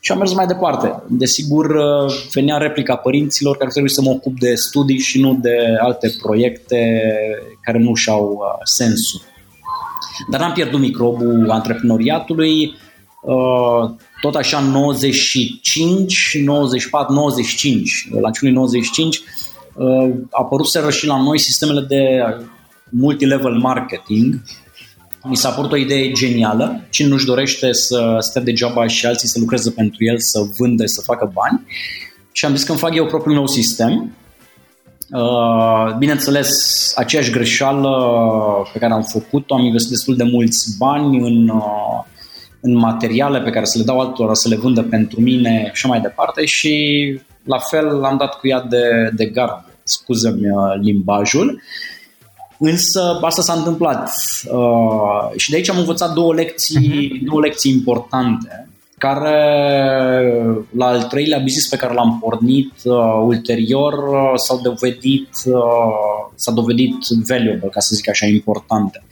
și 0.00 0.12
am 0.12 0.18
mers 0.18 0.34
mai 0.34 0.46
departe. 0.46 1.02
Desigur, 1.08 1.64
uh, 1.64 2.12
venea 2.32 2.56
replica 2.56 2.96
părinților 2.96 3.56
care 3.56 3.70
trebuie 3.70 3.92
să 3.92 4.02
mă 4.02 4.10
ocup 4.10 4.38
de 4.38 4.54
studii 4.54 4.98
și 4.98 5.20
nu 5.20 5.38
de 5.40 5.56
alte 5.80 6.14
proiecte 6.22 7.02
care 7.62 7.78
nu 7.78 7.94
și-au 7.94 8.24
uh, 8.24 8.60
sensul. 8.64 9.20
Dar 10.30 10.40
am 10.40 10.52
pierdut 10.52 10.80
microbul 10.80 11.50
antreprenoriatului, 11.50 12.74
tot 14.20 14.34
așa 14.34 14.60
95, 14.60 16.38
94, 16.44 17.12
95, 17.12 18.08
la 18.10 18.26
începutul 18.26 18.54
95, 18.54 19.22
a 20.30 20.38
apărut 20.42 20.66
și 20.90 21.06
la 21.06 21.22
noi 21.22 21.38
sistemele 21.38 21.80
de 21.80 22.22
multilevel 22.90 23.52
marketing. 23.52 24.42
Mi 25.24 25.36
s-a 25.36 25.50
părut 25.50 25.72
o 25.72 25.76
idee 25.76 26.12
genială. 26.12 26.80
Cine 26.90 27.08
nu-și 27.08 27.26
dorește 27.26 27.72
să 27.72 28.16
stea 28.20 28.42
degeaba 28.42 28.86
și 28.86 29.06
alții 29.06 29.28
să 29.28 29.38
lucreze 29.38 29.70
pentru 29.70 30.04
el, 30.04 30.18
să 30.18 30.40
vândă, 30.58 30.86
să 30.86 31.00
facă 31.00 31.30
bani. 31.34 31.66
Și 32.32 32.44
am 32.44 32.54
zis 32.54 32.64
că 32.64 32.70
îmi 32.70 32.80
fac 32.80 32.94
eu 32.94 33.06
propriul 33.06 33.34
meu 33.36 33.46
sistem. 33.46 34.12
Bineînțeles, 35.98 36.50
aceeași 36.96 37.30
greșeală 37.30 37.90
pe 38.72 38.78
care 38.78 38.92
am 38.92 39.02
făcut-o, 39.02 39.54
am 39.54 39.64
investit 39.64 39.90
destul 39.90 40.16
de 40.16 40.24
mulți 40.24 40.76
bani 40.78 41.18
în 41.18 41.52
în 42.60 42.76
materiale 42.76 43.40
pe 43.40 43.50
care 43.50 43.64
să 43.64 43.78
le 43.78 43.84
dau 43.84 44.00
altora 44.00 44.34
să 44.34 44.48
le 44.48 44.56
vândă 44.56 44.82
pentru 44.82 45.20
mine 45.20 45.62
și 45.64 45.70
așa 45.70 45.88
mai 45.88 46.00
departe 46.00 46.44
și 46.44 46.74
la 47.44 47.58
fel 47.58 48.04
am 48.04 48.16
dat 48.16 48.38
cu 48.38 48.48
ea 48.48 48.60
de, 48.60 49.10
de 49.16 49.26
gard, 49.26 49.64
scuză-mi 49.82 50.50
uh, 50.50 50.74
limbajul. 50.80 51.62
Însă 52.58 53.18
asta 53.22 53.42
s-a 53.42 53.52
întâmplat 53.52 54.10
uh, 54.52 55.36
și 55.36 55.50
de 55.50 55.56
aici 55.56 55.70
am 55.70 55.78
învățat 55.78 56.12
două 56.14 56.34
lecții, 56.34 57.12
uh-huh. 57.12 57.24
două 57.24 57.40
lecții 57.40 57.72
importante 57.72 58.70
care 59.00 59.38
la 60.76 60.86
al 60.86 61.02
treilea 61.02 61.38
business 61.38 61.68
pe 61.68 61.76
care 61.76 61.94
l-am 61.94 62.18
pornit 62.20 62.72
uh, 62.84 63.22
ulterior 63.24 63.92
uh, 63.92 64.32
s-au 64.34 64.60
dovedit, 64.62 65.30
uh, 65.44 66.19
s-a 66.40 66.52
dovedit 66.52 66.94
valuable, 67.28 67.68
ca 67.70 67.80
să 67.80 67.94
zic 67.94 68.08
așa, 68.08 68.26
importante. 68.26 69.02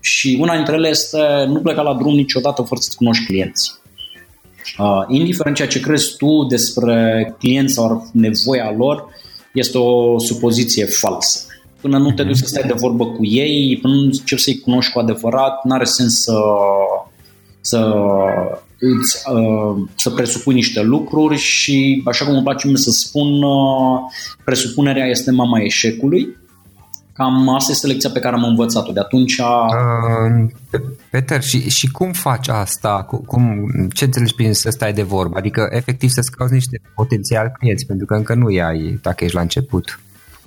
Și 0.00 0.38
una 0.40 0.54
dintre 0.54 0.74
ele 0.74 0.88
este 0.88 1.44
nu 1.46 1.60
pleca 1.60 1.82
la 1.82 1.94
drum 1.94 2.14
niciodată 2.14 2.62
fără 2.62 2.80
să-ți 2.80 2.96
cunoști 2.96 3.24
clienții. 3.24 3.72
Uh, 4.78 5.04
indiferent 5.08 5.56
ceea 5.56 5.68
ce 5.68 5.80
crezi 5.80 6.16
tu 6.16 6.44
despre 6.48 7.34
clienți 7.38 7.74
sau 7.74 8.10
nevoia 8.12 8.74
lor, 8.76 9.04
este 9.52 9.78
o 9.78 10.18
supoziție 10.18 10.84
falsă. 10.84 11.46
Până 11.80 11.98
nu 11.98 12.12
te 12.12 12.22
duci 12.22 12.36
să 12.36 12.46
stai 12.46 12.66
de 12.66 12.74
vorbă 12.76 13.06
cu 13.06 13.24
ei, 13.24 13.78
până 13.82 13.94
nu 13.94 14.02
începi 14.02 14.40
să-i 14.40 14.58
cunoști 14.58 14.92
cu 14.92 14.98
adevărat, 14.98 15.64
nu 15.64 15.74
are 15.74 15.84
sens 15.84 16.20
să, 16.20 16.38
să 17.60 17.94
îți, 18.78 19.22
uh, 19.32 19.82
să 19.94 20.10
presupui 20.10 20.54
niște 20.54 20.82
lucruri 20.82 21.36
și, 21.36 22.02
așa 22.04 22.24
cum 22.24 22.34
îmi 22.34 22.42
place 22.42 22.66
mie 22.66 22.76
să 22.76 22.90
spun, 22.90 23.42
uh, 23.42 24.00
presupunerea 24.44 25.06
este 25.06 25.30
mama 25.30 25.60
eșecului. 25.60 26.36
Cam 27.18 27.48
asta 27.48 27.72
este 27.72 27.86
lecția 27.86 28.10
pe 28.10 28.18
care 28.18 28.34
am 28.34 28.44
învățat-o. 28.44 28.92
De 28.92 29.00
atunci... 29.00 29.38
Uh, 29.38 30.80
Peter, 31.10 31.42
și, 31.42 31.70
și 31.70 31.90
cum 31.90 32.12
faci 32.12 32.48
asta? 32.48 33.06
Cum, 33.26 33.44
ce 33.94 34.04
înțelegi 34.04 34.34
prin 34.34 34.52
să 34.54 34.70
stai 34.70 34.92
de 34.92 35.02
vorbă? 35.02 35.36
Adică, 35.36 35.68
efectiv, 35.70 36.10
să-ți 36.10 36.30
cauți 36.30 36.52
niște 36.52 36.80
potențial 36.94 37.52
clienți, 37.58 37.86
pentru 37.86 38.06
că 38.06 38.14
încă 38.14 38.34
nu 38.34 38.46
ai 38.46 38.98
dacă 39.02 39.24
ești 39.24 39.36
la 39.36 39.42
început. 39.42 40.00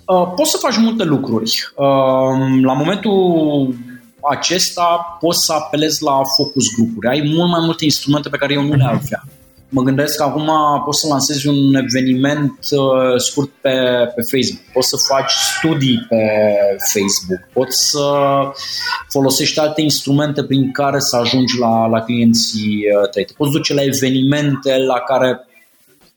Uh, 0.06 0.34
poți 0.36 0.52
să 0.52 0.58
faci 0.62 0.78
multe 0.78 1.04
lucruri. 1.04 1.72
Uh, 1.76 2.62
la 2.64 2.74
momentul 2.74 3.76
acesta 4.30 5.18
poți 5.20 5.46
să 5.46 5.54
apelezi 5.54 6.04
la 6.04 6.22
focus 6.38 6.66
grupuri. 6.76 7.08
Ai 7.08 7.34
mult 7.36 7.50
mai 7.50 7.62
multe 7.64 7.84
instrumente 7.84 8.30
pe 8.30 8.38
care 8.38 8.54
eu 8.54 8.62
nu 8.62 8.74
le 8.76 8.84
mhm. 8.84 9.30
Avea. 9.72 9.80
Mă 9.80 9.82
gândesc 9.82 10.18
că 10.18 10.24
acum 10.24 10.50
poți 10.86 11.00
să 11.00 11.08
lansezi 11.08 11.48
un 11.48 11.76
eveniment 11.76 12.60
uh, 12.72 13.18
scurt 13.18 13.50
pe, 13.62 13.70
pe 14.16 14.22
Facebook, 14.22 14.72
poți 14.74 14.88
să 14.88 14.98
faci 15.14 15.32
studii 15.32 16.06
pe 16.10 16.24
Facebook, 16.94 17.50
poți 17.54 17.90
să 17.90 18.06
folosești 19.10 19.60
alte 19.60 19.82
instrumente 19.82 20.44
prin 20.44 20.72
care 20.72 21.00
să 21.00 21.16
ajungi 21.16 21.60
la, 21.60 21.88
la 21.88 22.02
clienții 22.02 22.78
uh, 23.02 23.10
tăi. 23.10 23.26
Te 23.26 23.34
poți 23.38 23.52
duce 23.52 23.74
la 23.74 23.84
evenimente 23.84 24.78
la 24.78 25.00
care 25.00 25.46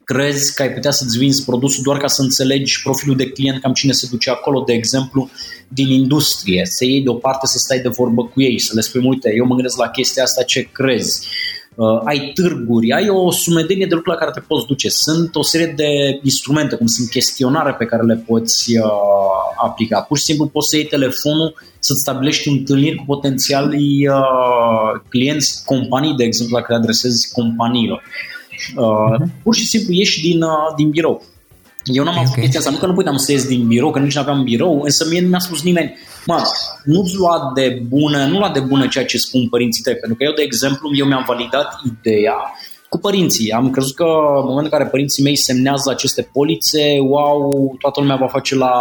crezi 0.05 0.55
că 0.55 0.63
ai 0.63 0.73
putea 0.73 0.91
să-ți 0.91 1.19
vinzi 1.19 1.45
produsul 1.45 1.83
doar 1.83 1.99
ca 1.99 2.07
să 2.07 2.23
înțelegi 2.23 2.83
profilul 2.83 3.17
de 3.17 3.31
client, 3.31 3.61
cam 3.61 3.73
cine 3.73 3.93
se 3.93 4.07
duce 4.11 4.31
acolo, 4.31 4.61
de 4.61 4.73
exemplu, 4.73 5.31
din 5.69 5.89
industrie, 5.89 6.63
să 6.65 6.85
iei 6.85 7.03
deoparte 7.03 7.47
să 7.47 7.59
stai 7.59 7.79
de 7.79 7.89
vorbă 7.89 8.25
cu 8.25 8.41
ei, 8.41 8.59
să 8.59 8.73
le 8.75 8.81
spui, 8.81 9.01
uite, 9.05 9.33
eu 9.37 9.47
mă 9.47 9.55
gândesc 9.55 9.77
la 9.77 9.89
chestia 9.89 10.23
asta, 10.23 10.43
ce 10.43 10.69
crezi? 10.73 11.27
Uh, 11.75 12.01
ai 12.05 12.31
târguri, 12.35 12.93
ai 12.93 13.09
o 13.09 13.31
sumedenie 13.31 13.87
de 13.87 13.95
lucruri 13.95 14.17
la 14.17 14.25
care 14.25 14.31
te 14.35 14.47
poți 14.47 14.67
duce. 14.67 14.89
Sunt 14.89 15.35
o 15.35 15.43
serie 15.43 15.73
de 15.77 16.21
instrumente, 16.23 16.77
cum 16.77 16.87
sunt 16.87 17.09
chestionare 17.09 17.75
pe 17.79 17.85
care 17.85 18.03
le 18.03 18.25
poți 18.27 18.77
uh, 18.77 18.85
aplica. 19.57 20.01
Pur 20.01 20.19
și 20.19 20.25
simplu 20.25 20.47
poți 20.47 20.69
să 20.69 20.77
iei 20.77 20.85
telefonul, 20.85 21.55
să-ți 21.79 22.01
stabilești 22.01 22.49
întâlniri 22.49 22.97
cu 22.97 23.05
potențialii 23.07 24.09
uh, 24.09 25.01
clienți, 25.09 25.65
companii, 25.65 26.15
de 26.15 26.25
exemplu, 26.25 26.57
la 26.57 26.63
care 26.63 26.79
adresezi 26.79 27.33
companiilor. 27.33 28.03
Uh, 28.77 28.85
uh-huh. 28.85 29.43
Pur 29.43 29.55
și 29.55 29.67
simplu 29.67 29.93
ieși 29.93 30.21
din, 30.21 30.43
uh, 30.43 30.75
din 30.77 30.91
birou. 30.91 31.23
Eu 31.85 32.05
n-am 32.05 32.13
okay. 32.13 32.25
avut 32.25 32.41
chestia 32.41 32.59
asta, 32.59 32.71
nu 32.71 32.77
că 32.77 32.87
nu 32.87 32.95
puteam 32.95 33.17
să 33.17 33.33
ies 33.33 33.47
din 33.47 33.67
birou, 33.67 33.91
că 33.91 33.99
nici 33.99 34.15
nu 34.15 34.21
aveam 34.21 34.43
birou, 34.43 34.81
însă 34.81 35.07
mie 35.11 35.21
nu 35.21 35.29
mi-a 35.29 35.39
spus 35.39 35.63
nimeni, 35.63 35.95
mă, 36.27 36.43
nu-ți 36.85 37.15
lua 37.15 37.51
de 37.55 37.83
bună, 37.89 38.25
nu 38.25 38.39
lua 38.39 38.51
de 38.51 38.61
bună 38.61 38.87
ceea 38.87 39.05
ce 39.05 39.19
spun 39.19 39.49
părinții 39.49 39.83
tăi, 39.83 39.97
pentru 39.97 40.17
că 40.17 40.25
eu, 40.25 40.33
de 40.33 40.43
exemplu, 40.43 40.91
eu 40.95 41.07
mi-am 41.07 41.25
validat 41.27 41.81
ideea 41.85 42.37
cu 42.95 43.01
părinții. 43.01 43.51
Am 43.51 43.71
crezut 43.71 43.95
că 43.95 44.05
în 44.41 44.47
momentul 44.51 44.71
în 44.73 44.79
care 44.79 44.85
părinții 44.91 45.23
mei 45.23 45.37
semnează 45.37 45.91
aceste 45.91 46.29
polițe, 46.33 46.99
wow, 47.01 47.75
toată 47.79 48.01
lumea 48.01 48.17
va 48.17 48.27
face 48.27 48.55
la, 48.55 48.73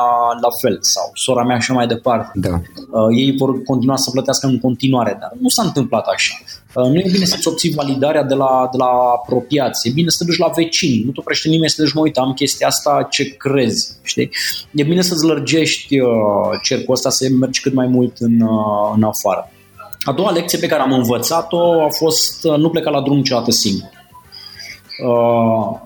la 0.42 0.50
fel 0.62 0.78
sau 0.82 1.12
sora 1.14 1.44
mea 1.44 1.60
și 1.60 1.72
mai 1.72 1.88
departe. 1.88 2.32
Da. 2.34 2.50
Uh, 2.50 3.18
ei 3.18 3.36
vor 3.38 3.64
continua 3.64 3.96
să 3.96 4.10
plătească 4.12 4.48
în 4.48 4.60
continuare, 4.60 5.18
dar 5.20 5.32
nu 5.40 5.50
s-a 5.50 5.64
întâmplat 5.64 6.06
așa. 6.06 6.34
Uh, 6.76 6.86
nu 6.86 6.96
e 6.96 7.10
bine 7.12 7.26
să-ți 7.26 7.48
obții 7.48 7.74
validarea 7.74 8.24
de 8.24 8.34
la, 8.34 8.70
de 8.72 8.78
la 8.78 8.92
apropiație, 9.20 9.90
e 9.92 9.94
bine 9.94 10.10
să 10.10 10.18
te 10.20 10.30
duci 10.30 10.38
la 10.38 10.52
vecini, 10.56 11.04
nu 11.06 11.12
te 11.12 11.20
oprește 11.20 11.50
nimeni 11.50 11.70
să 11.70 11.76
te 11.76 11.84
duci, 11.84 11.94
mă, 11.94 12.02
uite, 12.02 12.20
am 12.20 12.34
chestia 12.34 12.68
asta, 12.68 13.08
ce 13.10 13.24
crezi, 13.24 13.98
știi? 14.04 14.30
E 14.72 14.84
bine 14.84 15.02
să-ți 15.02 15.26
lărgești 15.26 16.00
uh, 16.00 16.08
cercul 16.64 16.94
ăsta, 16.94 17.10
să 17.10 17.28
mergi 17.40 17.62
cât 17.62 17.74
mai 17.74 17.88
mult 17.88 18.18
în, 18.20 18.42
uh, 18.42 18.94
în 18.96 19.04
afară. 19.04 19.52
A 20.04 20.12
doua 20.12 20.32
lecție 20.32 20.58
pe 20.58 20.68
care 20.68 20.82
am 20.82 20.92
învățat-o 20.92 21.84
a 21.84 21.88
fost 21.90 22.44
uh, 22.44 22.58
nu 22.58 22.70
pleca 22.70 22.90
la 22.90 23.02
drum 23.02 23.16
niciodată 23.16 23.52
singur. 23.52 24.02
Uh, 25.08 25.80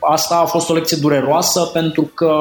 asta 0.00 0.36
a 0.36 0.44
fost 0.44 0.70
o 0.70 0.74
lecție 0.74 0.96
dureroasă 1.00 1.70
pentru 1.72 2.02
că 2.02 2.32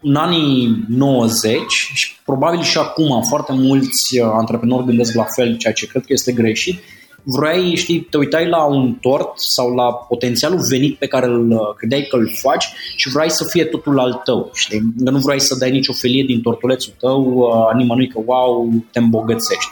în 0.00 0.14
anii 0.14 0.84
90 0.88 1.60
și 1.94 2.16
probabil 2.24 2.62
și 2.62 2.78
acum 2.78 3.22
foarte 3.22 3.52
mulți 3.52 4.18
uh, 4.18 4.30
antreprenori 4.32 4.86
gândesc 4.86 5.14
la 5.14 5.26
fel, 5.36 5.56
ceea 5.56 5.72
ce 5.72 5.86
cred 5.86 6.02
că 6.02 6.12
este 6.12 6.32
greșit, 6.32 6.80
vrei, 7.22 7.76
știi, 7.76 8.00
te 8.00 8.16
uitai 8.16 8.48
la 8.48 8.64
un 8.64 8.94
tort 9.00 9.38
sau 9.38 9.74
la 9.74 9.92
potențialul 9.92 10.60
venit 10.70 10.98
pe 10.98 11.06
care 11.06 11.26
îl 11.26 11.50
uh, 11.50 11.58
credeai 11.76 12.06
că 12.10 12.16
îl 12.16 12.30
faci 12.42 12.68
și 12.96 13.08
vrei 13.08 13.30
să 13.30 13.44
fie 13.50 13.64
totul 13.64 13.98
al 13.98 14.20
tău, 14.24 14.50
știi? 14.54 14.82
Nu 14.96 15.18
vrei 15.18 15.40
să 15.40 15.56
dai 15.58 15.70
nicio 15.70 15.92
felie 15.92 16.24
din 16.24 16.40
tortulețul 16.40 16.92
tău 16.98 17.24
uh, 17.34 17.74
nimănui 17.76 18.08
că, 18.08 18.20
wow, 18.24 18.68
te 18.92 18.98
îmbogățești. 18.98 19.70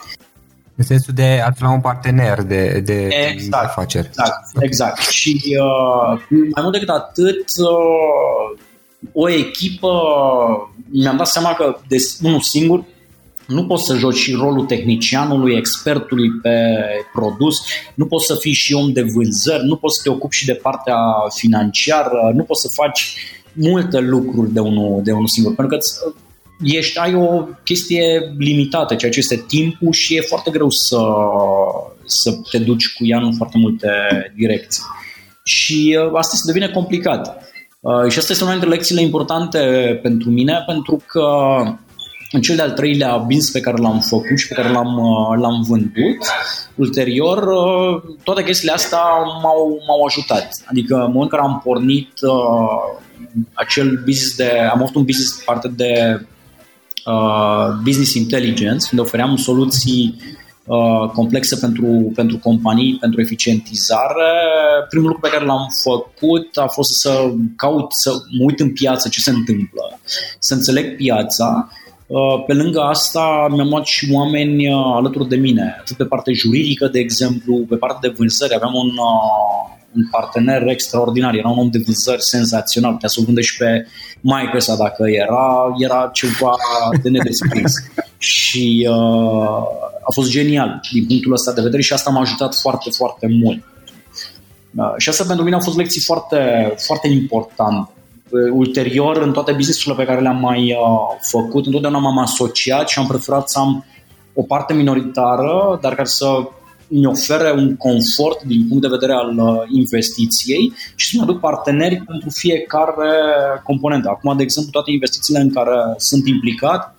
În 0.79 0.85
sensul 0.85 1.15
de 1.15 1.43
a 1.47 1.51
fi 1.51 1.63
la 1.63 1.73
un 1.73 1.81
partener 1.81 2.43
de, 2.43 2.81
de 2.85 3.09
exact, 3.33 3.65
afaceri. 3.65 4.07
Exact, 4.07 4.63
exact. 4.63 4.99
Și 4.99 5.57
uh, 5.61 6.21
mai 6.29 6.63
mult 6.63 6.73
decât 6.73 6.89
atât, 6.89 7.45
uh, 7.59 8.59
o 9.13 9.29
echipă, 9.29 9.91
mi-am 10.91 11.17
dat 11.17 11.27
seama 11.27 11.55
că 11.55 11.77
de 11.89 11.97
unul 12.23 12.41
singur 12.41 12.85
nu 13.47 13.67
poți 13.67 13.85
să 13.85 13.97
joci 13.97 14.17
și 14.17 14.33
rolul 14.33 14.67
tehnicianului, 14.67 15.57
expertului 15.57 16.31
pe 16.43 16.77
produs, 17.13 17.63
nu 17.95 18.07
poți 18.07 18.27
să 18.27 18.37
fii 18.41 18.53
și 18.53 18.75
om 18.75 18.93
de 18.93 19.03
vânzări, 19.03 19.67
nu 19.67 19.77
poți 19.77 19.97
să 19.97 20.01
te 20.03 20.11
ocupi 20.11 20.37
și 20.37 20.47
de 20.47 20.61
partea 20.63 20.97
financiară, 21.35 22.33
nu 22.35 22.43
poți 22.43 22.61
să 22.61 22.69
faci 22.69 23.17
multe 23.53 23.99
lucruri 23.99 24.53
de 24.53 24.61
unul, 24.61 25.01
de 25.03 25.13
unul 25.13 25.27
singur, 25.27 25.55
pentru 25.55 25.77
că 25.77 25.85
ești, 26.63 26.99
ai 26.99 27.15
o 27.15 27.45
chestie 27.65 28.35
limitată, 28.39 28.95
ceea 28.95 29.11
ce 29.11 29.19
este 29.19 29.45
timpul 29.47 29.93
și 29.93 30.17
e 30.17 30.21
foarte 30.21 30.51
greu 30.51 30.71
să, 30.71 31.01
să 32.05 32.39
te 32.51 32.59
duci 32.59 32.93
cu 32.95 33.07
ea 33.07 33.19
în 33.19 33.35
foarte 33.35 33.59
multe 33.59 33.89
direcții. 34.37 34.83
Și 35.45 35.99
uh, 36.05 36.11
asta 36.15 36.37
se 36.37 36.43
devine 36.47 36.69
complicat. 36.69 37.43
Uh, 37.81 38.11
și 38.11 38.19
asta 38.19 38.33
este 38.33 38.45
una 38.45 38.53
dintre 38.53 38.71
lecțiile 38.71 39.01
importante 39.01 39.59
pentru 40.03 40.31
mine, 40.31 40.63
pentru 40.67 41.03
că 41.07 41.27
în 42.31 42.41
cel 42.41 42.57
de-al 42.57 42.71
treilea 42.71 43.17
business 43.17 43.51
pe 43.51 43.61
care 43.61 43.77
l-am 43.77 44.01
făcut 44.01 44.39
și 44.39 44.49
pe 44.49 44.55
care 44.55 44.71
l-am, 44.71 44.99
uh, 44.99 45.39
l-am 45.41 45.63
vândut, 45.69 46.27
ulterior, 46.75 47.43
uh, 47.43 48.03
toate 48.23 48.45
chestiile 48.45 48.73
astea 48.73 49.03
m-au, 49.43 49.83
m-au 49.87 50.05
ajutat. 50.07 50.49
Adică 50.65 50.95
în 50.95 51.13
momentul 51.13 51.23
în 51.23 51.29
care 51.29 51.43
am 51.43 51.61
pornit 51.65 52.13
uh, 52.23 53.07
acel 53.53 54.03
business 54.05 54.37
de, 54.37 54.51
am 54.73 54.83
avut 54.83 54.95
un 54.95 55.05
business 55.05 55.43
parte 55.45 55.69
de 55.69 56.15
uh, 56.15 56.27
business 57.83 58.15
intelligence, 58.15 58.89
unde 58.91 59.05
ofeream 59.05 59.37
soluții 59.37 60.17
uh, 60.65 61.11
complexe 61.13 61.57
pentru, 61.57 62.13
pentru 62.15 62.39
companii, 62.39 62.97
pentru 63.01 63.21
eficientizare. 63.21 64.33
Primul 64.89 65.09
lucru 65.09 65.29
pe 65.29 65.35
care 65.35 65.45
l-am 65.45 65.67
făcut 65.83 66.57
a 66.57 66.67
fost 66.67 67.01
să 67.01 67.33
caut, 67.57 67.93
să 67.93 68.11
mă 68.39 68.45
uit 68.45 68.61
în 68.61 68.73
piață 68.73 69.09
ce 69.09 69.21
se 69.21 69.31
întâmplă, 69.31 70.01
să 70.39 70.55
înțeleg 70.55 70.97
piața 70.97 71.69
Uh, 72.09 72.45
pe 72.47 72.53
lângă 72.53 72.81
asta 72.81 73.47
mi-am 73.51 73.69
luat 73.69 73.87
și 73.87 74.09
oameni 74.13 74.73
uh, 74.73 74.93
alături 74.95 75.29
de 75.29 75.37
mine, 75.37 75.77
atât 75.81 75.97
pe 75.97 76.05
partea 76.05 76.33
juridică, 76.33 76.87
de 76.87 76.99
exemplu, 76.99 77.57
pe 77.69 77.77
partea 77.77 77.99
de 78.03 78.15
vânzări. 78.17 78.55
Aveam 78.55 78.75
un, 78.75 78.89
uh, 78.89 79.77
un 79.99 80.09
partener 80.11 80.69
extraordinar, 80.69 81.35
era 81.35 81.49
un 81.49 81.59
om 81.59 81.71
de 81.71 81.83
vânzări 81.85 82.23
senzațional, 82.23 82.93
putea 82.93 83.09
să 83.09 83.19
o 83.21 83.25
vânde 83.25 83.41
și 83.41 83.57
pe 83.57 83.87
maică 84.21 84.59
sa 84.59 84.77
dacă 84.77 85.05
era, 85.09 85.75
era 85.79 86.11
ceva 86.13 86.55
de 87.03 87.09
nedescris. 87.09 87.73
și 88.19 88.89
uh, 88.91 89.63
a 90.03 90.11
fost 90.13 90.31
genial 90.31 90.81
din 90.93 91.07
punctul 91.07 91.33
ăsta 91.33 91.53
de 91.53 91.61
vedere 91.61 91.83
și 91.83 91.93
asta 91.93 92.11
m-a 92.11 92.21
ajutat 92.21 92.55
foarte, 92.55 92.91
foarte 92.91 93.27
mult. 93.43 93.65
Uh, 94.77 94.95
și 94.97 95.09
asta 95.09 95.25
pentru 95.25 95.45
mine 95.45 95.57
au 95.57 95.63
fost 95.63 95.77
lecții 95.77 96.01
foarte, 96.01 96.73
foarte 96.77 97.09
importante 97.09 97.93
ulterior, 98.53 99.17
în 99.17 99.33
toate 99.33 99.53
businessurile 99.53 100.05
pe 100.05 100.09
care 100.11 100.21
le-am 100.21 100.41
mai 100.41 100.73
uh, 100.73 101.19
făcut, 101.21 101.67
întotdeauna 101.67 101.99
m-am 101.99 102.19
asociat 102.19 102.89
și 102.89 102.99
am 102.99 103.07
preferat 103.07 103.49
să 103.49 103.59
am 103.59 103.85
o 104.35 104.43
parte 104.43 104.73
minoritară, 104.73 105.79
dar 105.83 105.95
care 105.95 106.09
să 106.09 106.27
mi 106.89 107.07
ofere 107.07 107.53
un 107.53 107.77
confort 107.77 108.43
din 108.43 108.67
punct 108.69 108.83
de 108.83 108.89
vedere 108.89 109.13
al 109.13 109.39
uh, 109.39 109.63
investiției 109.73 110.73
și 110.95 111.09
să 111.09 111.15
mă 111.17 111.23
aduc 111.23 111.41
parteneri 111.41 112.03
pentru 112.07 112.31
fiecare 112.31 113.11
componentă. 113.65 114.09
Acum, 114.09 114.37
de 114.37 114.43
exemplu, 114.43 114.73
toate 114.73 114.91
investițiile 114.91 115.41
în 115.41 115.53
care 115.53 115.95
sunt 115.97 116.27
implicat, 116.27 116.97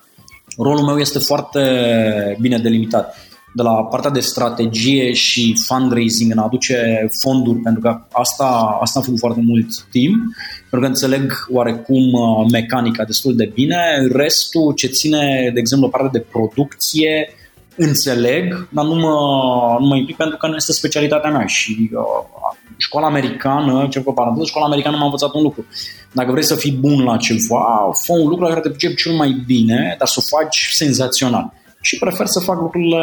rolul 0.57 0.85
meu 0.85 0.97
este 0.97 1.19
foarte 1.19 1.61
bine 2.39 2.57
delimitat 2.57 3.15
de 3.53 3.61
la 3.61 3.83
partea 3.83 4.09
de 4.09 4.19
strategie 4.19 5.13
și 5.13 5.55
fundraising 5.67 6.31
în 6.31 6.37
a 6.37 6.43
aduce 6.43 7.07
fonduri, 7.21 7.59
pentru 7.59 7.81
că 7.81 8.01
asta, 8.11 8.77
asta 8.81 8.99
am 8.99 9.05
făcut 9.05 9.19
foarte 9.19 9.41
mult 9.43 9.67
timp, 9.91 10.15
pentru 10.69 10.79
că 10.79 10.85
înțeleg 10.85 11.47
oarecum 11.51 12.11
uh, 12.11 12.47
mecanica 12.51 13.03
destul 13.03 13.35
de 13.35 13.51
bine. 13.53 13.77
Restul 14.11 14.73
ce 14.73 14.87
ține, 14.87 15.51
de 15.53 15.59
exemplu, 15.59 15.89
partea 15.89 16.09
de 16.09 16.25
producție, 16.31 17.29
înțeleg, 17.87 18.67
dar 18.69 18.85
nu 18.85 18.95
mă, 18.95 19.15
nu 19.79 19.87
mă 19.87 19.95
implic 19.95 20.15
pentru 20.15 20.37
că 20.37 20.47
nu 20.47 20.55
este 20.55 20.71
specialitatea 20.71 21.29
mea 21.29 21.45
și 21.45 21.89
uh, 21.93 22.47
școala 22.77 23.07
americană, 23.07 23.87
ce 23.89 24.01
cu 24.01 24.13
paranteză, 24.13 24.45
școala 24.45 24.67
americană 24.67 24.97
m-a 24.97 25.03
învățat 25.03 25.33
un 25.33 25.41
lucru. 25.41 25.65
Dacă 26.11 26.31
vrei 26.31 26.43
să 26.43 26.55
fii 26.55 26.71
bun 26.71 27.03
la 27.03 27.17
ceva, 27.17 27.91
fă 28.05 28.13
un 28.13 28.27
lucru 28.27 28.43
la 28.43 28.49
care 28.49 28.61
te 28.61 28.69
pricepi 28.69 29.01
cel 29.01 29.13
mai 29.13 29.43
bine, 29.45 29.95
dar 29.97 30.07
să 30.07 30.19
o 30.21 30.37
faci 30.37 30.69
senzațional 30.71 31.53
și 31.81 31.97
prefer 31.97 32.25
să 32.25 32.39
fac 32.39 32.59
lucrurile 32.59 32.97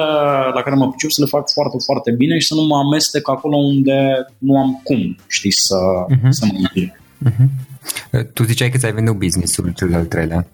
la 0.55 0.63
care 0.65 0.77
mă 0.77 0.89
pricep, 0.89 1.11
să 1.11 1.23
le 1.23 1.29
fac 1.29 1.51
foarte, 1.53 1.77
foarte 1.85 2.11
bine 2.11 2.39
și 2.39 2.47
să 2.47 2.55
nu 2.55 2.63
mă 2.63 2.77
amestec 2.77 3.29
acolo 3.29 3.57
unde 3.57 4.27
nu 4.39 4.59
am 4.59 4.81
cum, 4.85 5.17
știi, 5.27 5.53
să, 5.53 5.79
uh-huh. 6.11 6.29
să 6.29 6.47
mă 6.47 6.59
implic. 6.59 7.01
Uh-huh. 7.27 7.49
Tu 8.33 8.45
ziceai 8.45 8.71
că 8.71 8.79
ți-ai 8.79 8.93
venit 8.93 9.13
business-ul 9.13 9.73
cel 9.77 9.89
de-al 9.89 10.05
treilea. 10.05 10.47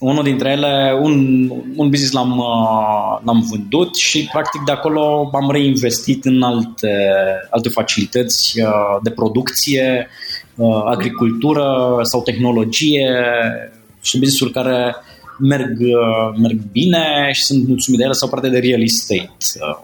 Unul 0.00 0.22
dintre 0.22 0.50
ele, 0.50 0.98
un, 1.00 1.48
un 1.76 1.90
business 1.90 2.12
l-am, 2.12 2.38
uh, 2.38 3.20
l-am 3.24 3.46
vândut 3.50 3.96
și 3.96 4.28
practic 4.32 4.60
de 4.64 4.72
acolo 4.72 5.30
am 5.32 5.50
reinvestit 5.50 6.24
în 6.24 6.42
alte, 6.42 7.12
alte 7.50 7.68
facilități 7.68 8.60
uh, 8.60 8.98
de 9.02 9.10
producție, 9.10 10.08
uh, 10.54 10.82
agricultură 10.84 11.98
sau 12.02 12.22
tehnologie 12.22 13.08
și 14.02 14.18
business-uri 14.18 14.52
care 14.52 14.94
merg, 15.38 15.80
uh, 15.80 16.38
merg 16.40 16.60
bine 16.72 17.30
și 17.32 17.42
sunt 17.42 17.68
mulțumit 17.68 17.98
de 17.98 18.04
ele 18.04 18.14
sau 18.14 18.28
parte 18.28 18.48
de 18.48 18.58
real 18.58 18.82
estate 18.82 19.30
uh, 19.60 19.78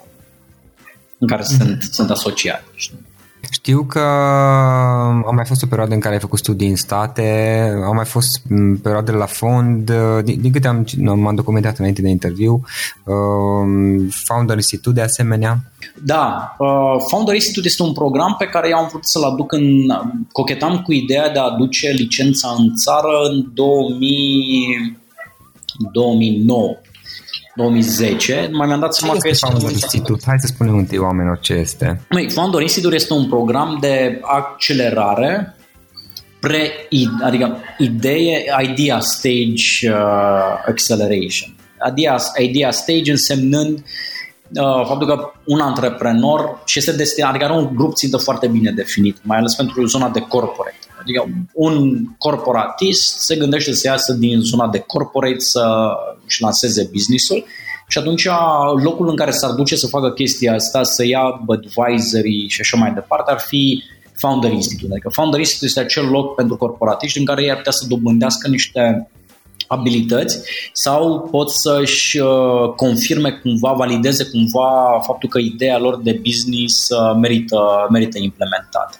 în 1.18 1.26
care 1.26 1.42
mm-hmm. 1.42 1.56
sunt, 1.58 1.82
sunt 1.90 2.10
asociat. 2.10 2.64
Știi? 2.74 3.05
Știu 3.50 3.82
că 3.82 4.00
a 5.26 5.30
mai 5.34 5.44
fost 5.44 5.62
o 5.62 5.66
perioadă 5.66 5.94
în 5.94 6.00
care 6.00 6.14
ai 6.14 6.20
făcut 6.20 6.38
studii 6.38 6.68
în 6.68 6.76
state, 6.76 7.82
au 7.84 7.94
mai 7.94 8.04
fost 8.04 8.42
perioade 8.82 9.12
la 9.12 9.26
fond, 9.26 9.90
uh, 9.90 10.24
din, 10.24 10.40
din 10.40 10.52
câte 10.52 10.68
am, 10.68 10.86
m-am 11.14 11.34
documentat 11.34 11.78
înainte 11.78 12.02
de 12.02 12.08
interviu, 12.08 12.62
uh, 13.04 14.06
Founder 14.10 14.56
Institute 14.56 14.94
de 14.94 15.02
asemenea. 15.02 15.58
Da, 16.04 16.54
uh, 16.58 16.96
Founder 17.08 17.34
Institute 17.34 17.66
este 17.66 17.82
un 17.82 17.92
program 17.92 18.34
pe 18.38 18.46
care 18.46 18.68
eu 18.68 18.76
am 18.76 18.88
vrut 18.88 19.06
să-l 19.06 19.22
aduc 19.22 19.52
în... 19.52 19.64
Cochetam 20.32 20.82
cu 20.82 20.92
ideea 20.92 21.30
de 21.30 21.38
a 21.38 21.42
aduce 21.42 21.90
licența 21.90 22.54
în 22.58 22.74
țară 22.74 23.28
în 23.30 23.44
2000 23.54 24.96
2009 25.92 26.76
2010, 27.56 28.48
mai 28.52 28.66
mi-am 28.66 28.80
dat 28.80 28.94
seama 28.94 29.14
ce 29.14 29.20
că 29.20 29.28
este 29.28 29.46
Founder 29.46 29.70
Institute. 29.70 30.22
Hai 30.26 30.36
să 30.40 30.46
spunem 30.46 30.76
întâi 30.76 30.98
oamenilor 30.98 31.38
ce 31.40 31.52
este. 31.52 32.00
Măi, 32.10 32.30
Founder 32.30 32.60
Institute 32.60 32.94
este 32.94 33.12
un 33.12 33.28
program 33.28 33.78
de 33.80 34.20
accelerare 34.22 35.56
pre 36.40 36.70
adică 37.22 37.56
idee, 37.78 38.44
idea 38.62 39.00
stage 39.00 39.90
uh, 39.90 40.64
acceleration. 40.66 41.54
Idea, 41.90 42.16
idea 42.38 42.70
stage 42.70 43.10
însemnând 43.10 43.78
uh, 43.78 44.86
faptul 44.86 45.06
că 45.06 45.30
un 45.44 45.60
antreprenor 45.60 46.62
și 46.64 46.78
este 46.78 46.92
destinat, 46.92 47.30
adică 47.30 47.44
are 47.44 47.54
un 47.54 47.74
grup 47.74 47.94
țintă 47.94 48.16
foarte 48.16 48.46
bine 48.46 48.70
definit, 48.70 49.16
mai 49.22 49.38
ales 49.38 49.54
pentru 49.54 49.86
zona 49.86 50.08
de 50.08 50.20
corporate. 50.20 50.85
Adică 51.06 51.28
un 51.52 52.04
corporatist 52.18 53.18
se 53.18 53.36
gândește 53.36 53.72
să 53.72 53.88
iasă 53.88 54.12
din 54.12 54.40
zona 54.40 54.68
de 54.68 54.78
corporate 54.78 55.38
să 55.38 55.90
își 56.26 56.42
lanseze 56.42 56.88
business-ul, 56.92 57.44
și 57.88 57.98
atunci 57.98 58.28
locul 58.82 59.08
în 59.08 59.16
care 59.16 59.30
s-ar 59.30 59.50
duce 59.50 59.76
să 59.76 59.86
facă 59.86 60.10
chestia 60.10 60.54
asta, 60.54 60.82
să 60.82 61.06
ia 61.06 61.22
advisory 61.48 62.46
și 62.48 62.60
așa 62.60 62.76
mai 62.76 62.92
departe, 62.92 63.30
ar 63.30 63.38
fi 63.38 63.82
Founder 64.14 64.52
Institute. 64.52 64.92
Adică 64.92 65.08
Founder 65.08 65.38
Institute 65.38 65.66
este 65.66 65.80
acel 65.80 66.10
loc 66.10 66.34
pentru 66.34 66.56
corporatiști 66.56 67.18
în 67.18 67.24
care 67.24 67.42
ei 67.42 67.50
ar 67.50 67.56
putea 67.56 67.72
să 67.72 67.86
dobândească 67.88 68.48
niște 68.48 69.10
abilități 69.66 70.42
sau 70.72 71.28
pot 71.30 71.50
să-și 71.50 72.18
uh, 72.18 72.68
confirme 72.76 73.30
cumva, 73.30 73.72
valideze 73.72 74.24
cumva 74.24 75.00
faptul 75.06 75.28
că 75.28 75.38
ideea 75.38 75.78
lor 75.78 76.02
de 76.02 76.20
business 76.22 76.88
uh, 76.88 77.16
merită, 77.20 77.86
merită 77.90 78.18
implementată. 78.18 78.96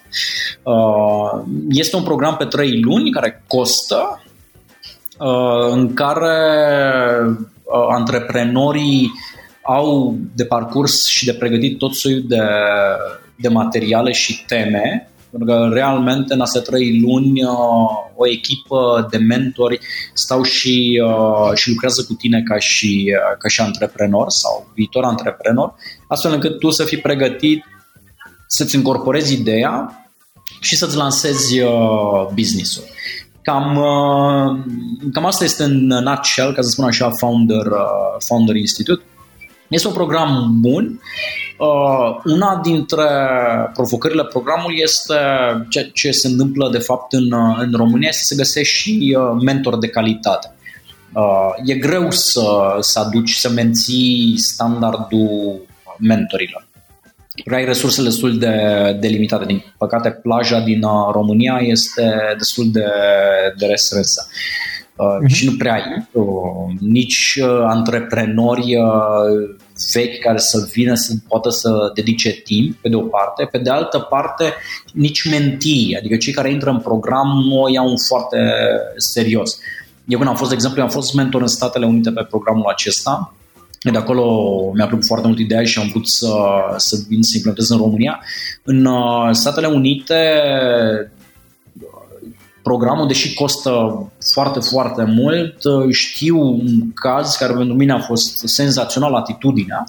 Uh, 0.62 1.42
este 1.70 1.96
un 1.96 2.02
program 2.02 2.36
pe 2.36 2.44
trei 2.44 2.80
luni 2.80 3.10
care 3.10 3.44
costă, 3.46 4.20
în 5.70 5.94
care 5.94 6.36
antreprenorii 7.90 9.12
au 9.62 10.16
de 10.34 10.44
parcurs 10.44 11.06
și 11.06 11.24
de 11.24 11.34
pregătit 11.34 11.78
tot 11.78 11.94
soiul 11.94 12.22
de, 12.26 12.42
de 13.36 13.48
materiale 13.48 14.12
și 14.12 14.44
teme 14.46 15.10
pentru 15.38 15.54
că 15.54 15.74
realmente 15.74 16.34
în 16.34 16.40
astea 16.40 16.60
trei 16.60 17.00
luni 17.00 17.42
uh, 17.42 17.50
o 18.16 18.28
echipă 18.28 19.06
de 19.10 19.16
mentori 19.16 19.78
stau 20.12 20.42
și, 20.42 21.02
uh, 21.04 21.54
și 21.54 21.70
lucrează 21.70 22.04
cu 22.08 22.12
tine 22.12 22.42
ca 22.42 22.58
și, 22.58 23.14
uh, 23.14 23.36
ca 23.38 23.48
și 23.48 23.60
antreprenor 23.60 24.30
sau 24.30 24.68
viitor 24.74 25.04
antreprenor, 25.04 25.74
astfel 26.08 26.32
încât 26.32 26.58
tu 26.58 26.70
să 26.70 26.84
fii 26.84 26.98
pregătit 26.98 27.64
să-ți 28.46 28.74
incorporezi 28.74 29.34
ideea 29.34 30.06
și 30.60 30.76
să-ți 30.76 30.96
lansezi 30.96 31.60
business-ul. 32.34 32.84
Cam, 33.42 33.74
cam 35.12 35.24
asta 35.24 35.44
este 35.44 35.62
în 35.62 35.86
nutshell, 35.86 36.52
ca 36.52 36.62
să 36.62 36.68
spun 36.68 36.84
așa, 36.84 37.10
Founder, 37.18 37.66
Founder 38.18 38.54
Institute. 38.54 39.02
Este 39.68 39.86
un 39.88 39.94
program 39.94 40.56
bun. 40.60 41.00
Uh, 41.58 42.20
una 42.24 42.60
dintre 42.64 43.04
provocările 43.72 44.24
programului 44.24 44.78
este 44.82 45.14
ceea 45.68 45.90
ce 45.92 46.10
se 46.10 46.28
întâmplă 46.28 46.68
de 46.70 46.78
fapt 46.78 47.12
în, 47.12 47.32
uh, 47.32 47.56
în 47.58 47.72
România, 47.76 48.08
este 48.08 48.24
să 48.24 48.34
găsești 48.34 48.74
și 48.74 49.16
uh, 49.18 49.42
mentor 49.42 49.78
de 49.78 49.88
calitate. 49.88 50.50
E 51.64 51.74
greu 51.74 52.10
să, 52.10 52.76
să 52.80 52.98
aduci, 52.98 53.32
să 53.32 53.50
menții 53.50 54.34
standardul 54.36 55.60
mentorilor. 55.98 56.66
Ai 57.52 57.64
resursele 57.64 58.08
destul 58.08 58.38
de, 58.38 58.56
de 59.00 59.06
limitate. 59.06 59.44
Din 59.44 59.64
păcate, 59.78 60.10
plaja 60.10 60.60
din 60.60 60.80
România 61.12 61.58
este 61.60 62.14
destul 62.38 62.70
de, 62.70 62.84
de 63.58 63.66
restrânsă. 63.66 64.26
Uh-huh. 64.96 65.26
Și 65.26 65.44
nu 65.44 65.56
prea 65.56 65.72
ai 65.72 66.08
uh, 66.12 66.24
nici 66.80 67.38
uh, 67.42 67.64
antreprenori 67.66 68.76
uh, 68.76 69.56
vechi 69.92 70.18
care 70.18 70.38
să 70.38 70.68
vină 70.72 70.94
să 70.94 71.12
poată 71.28 71.50
să 71.50 71.90
dedice 71.94 72.30
timp, 72.30 72.76
pe 72.76 72.88
de 72.88 72.96
o 72.96 73.00
parte, 73.00 73.44
pe 73.44 73.58
de 73.58 73.70
altă 73.70 73.98
parte 73.98 74.52
nici 74.92 75.30
mentii, 75.30 75.96
adică 75.98 76.16
cei 76.16 76.32
care 76.32 76.50
intră 76.50 76.70
în 76.70 76.80
program 76.80 77.42
nu 77.48 77.62
o 77.62 77.68
iau 77.68 77.94
foarte 78.08 78.38
serios. 78.96 79.58
Eu 80.06 80.18
când 80.18 80.30
am 80.30 80.36
fost, 80.36 80.48
de 80.48 80.54
exemplu, 80.54 80.82
am 80.82 80.88
fost 80.88 81.14
mentor 81.14 81.40
în 81.40 81.46
Statele 81.46 81.86
Unite 81.86 82.10
pe 82.10 82.26
programul 82.30 82.70
acesta, 82.70 83.34
de 83.78 83.98
acolo 83.98 84.24
mi-a 84.74 84.86
plăcut 84.86 85.06
foarte 85.06 85.26
mult 85.26 85.38
ideea 85.38 85.64
și 85.64 85.78
am 85.78 85.88
vrut 85.88 86.08
să, 86.08 86.32
să 86.76 86.96
vin 87.08 87.22
să 87.22 87.32
implementez 87.34 87.68
în 87.68 87.76
România. 87.78 88.20
În 88.62 88.88
Statele 89.30 89.66
Unite 89.66 90.14
programul, 92.68 93.06
deși 93.06 93.34
costă 93.34 93.72
foarte, 94.32 94.60
foarte 94.60 95.04
mult, 95.04 95.56
știu 95.90 96.40
un 96.40 96.92
caz 96.94 97.34
care 97.34 97.52
pentru 97.52 97.74
mine 97.74 97.92
a 97.92 97.98
fost 97.98 98.38
senzațional, 98.46 99.14
atitudinea, 99.14 99.84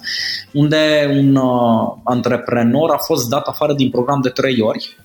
unde 0.52 1.14
un 1.18 1.36
uh, 1.36 1.96
antreprenor 2.04 2.90
a 2.90 2.98
fost 3.06 3.28
dat 3.28 3.46
afară 3.46 3.74
din 3.74 3.90
program 3.90 4.20
de 4.20 4.28
trei 4.28 4.60
ori, 4.60 4.96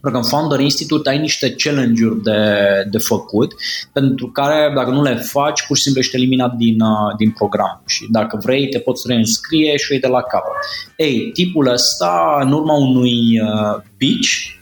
pentru 0.00 0.10
că 0.10 0.16
în 0.16 0.22
Founder 0.22 0.60
Institute 0.60 1.08
ai 1.08 1.18
niște 1.18 1.54
challenge-uri 1.54 2.22
de, 2.22 2.40
de 2.90 2.98
făcut, 2.98 3.54
pentru 3.92 4.26
care 4.26 4.72
dacă 4.74 4.90
nu 4.90 5.02
le 5.02 5.14
faci, 5.14 5.66
pur 5.66 5.76
și 5.76 5.82
simplu 5.82 6.00
ești 6.00 6.16
eliminat 6.16 6.54
din, 6.54 6.80
uh, 6.80 7.16
din 7.18 7.30
program. 7.30 7.82
Și 7.86 8.06
dacă 8.10 8.38
vrei, 8.42 8.68
te 8.68 8.78
poți 8.78 9.06
reînscrie 9.06 9.76
și 9.76 9.92
o 9.94 9.98
de 10.00 10.06
la 10.06 10.22
capăt. 10.22 10.52
Ei, 10.96 11.30
tipul 11.32 11.66
ăsta, 11.66 12.38
în 12.44 12.52
urma 12.52 12.74
unui 12.74 13.40
uh, 13.40 13.82
pitch, 13.96 14.60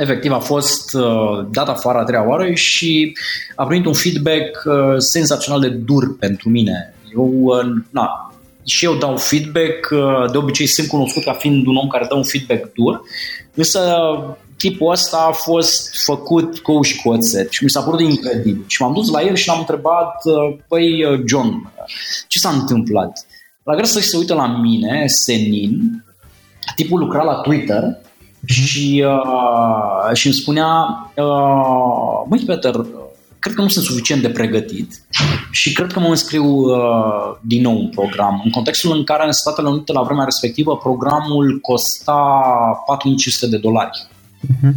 efectiv 0.00 0.32
a 0.32 0.38
fost 0.38 0.94
uh, 0.94 1.46
dat 1.50 1.68
afară 1.68 1.98
a 1.98 2.04
treia 2.04 2.28
oară 2.28 2.52
și 2.52 3.12
a 3.56 3.66
primit 3.66 3.86
un 3.86 3.92
feedback 3.92 4.62
uh, 4.64 4.74
senzațional 4.98 5.60
de 5.60 5.68
dur 5.68 6.16
pentru 6.16 6.48
mine. 6.48 6.94
Eu, 7.14 7.30
uh, 7.42 7.82
na, 7.90 8.34
și 8.64 8.84
eu 8.84 8.94
dau 8.94 9.16
feedback, 9.16 9.90
uh, 9.90 10.30
de 10.30 10.36
obicei 10.36 10.66
sunt 10.66 10.88
cunoscut 10.88 11.24
ca 11.24 11.32
fiind 11.32 11.66
un 11.66 11.76
om 11.76 11.88
care 11.88 12.06
dă 12.08 12.14
un 12.14 12.24
feedback 12.24 12.72
dur, 12.74 13.02
însă 13.54 13.80
tipul 14.56 14.90
ăsta 14.90 15.26
a 15.28 15.32
fost 15.32 16.04
făcut 16.04 16.58
cu 16.58 16.82
și 16.82 17.02
cu 17.02 17.08
oțet 17.08 17.50
și 17.50 17.64
mi 17.64 17.70
s-a 17.70 17.82
părut 17.82 18.00
incredibil. 18.00 18.64
Și 18.66 18.82
m-am 18.82 18.92
dus 18.92 19.10
la 19.10 19.22
el 19.22 19.34
și 19.34 19.48
l-am 19.48 19.58
întrebat, 19.58 20.14
uh, 20.24 20.58
păi 20.68 21.04
uh, 21.04 21.20
John, 21.26 21.72
ce 22.28 22.38
s-a 22.38 22.48
întâmplat? 22.48 23.26
La 23.62 23.72
greu 23.72 23.84
să 23.84 24.00
se 24.00 24.16
uită 24.16 24.34
la 24.34 24.46
mine, 24.46 25.04
senin, 25.06 26.04
tipul 26.74 26.98
lucra 26.98 27.22
la 27.22 27.34
Twitter 27.34 27.82
și, 28.44 29.04
uh, 29.06 30.14
și 30.14 30.26
îmi 30.26 30.34
spunea, 30.34 30.86
uh, 31.16 32.22
măi 32.28 32.42
Peter, 32.46 32.74
cred 33.38 33.54
că 33.54 33.62
nu 33.62 33.68
sunt 33.68 33.84
suficient 33.84 34.22
de 34.22 34.30
pregătit 34.30 35.02
și 35.50 35.72
cred 35.72 35.92
că 35.92 36.00
mă 36.00 36.08
înscriu 36.08 36.44
uh, 36.44 37.36
din 37.40 37.62
nou 37.62 37.78
în 37.78 37.88
program. 37.88 38.40
În 38.44 38.50
contextul 38.50 38.96
în 38.96 39.04
care 39.04 39.26
în 39.26 39.32
Statele 39.32 39.68
Unite 39.68 39.92
la 39.92 40.02
vremea 40.02 40.24
respectivă 40.24 40.76
programul 40.76 41.58
costa 41.62 42.42
4500 42.86 43.46
de 43.46 43.58
dolari. 43.58 44.08
Uh-huh. 44.46 44.72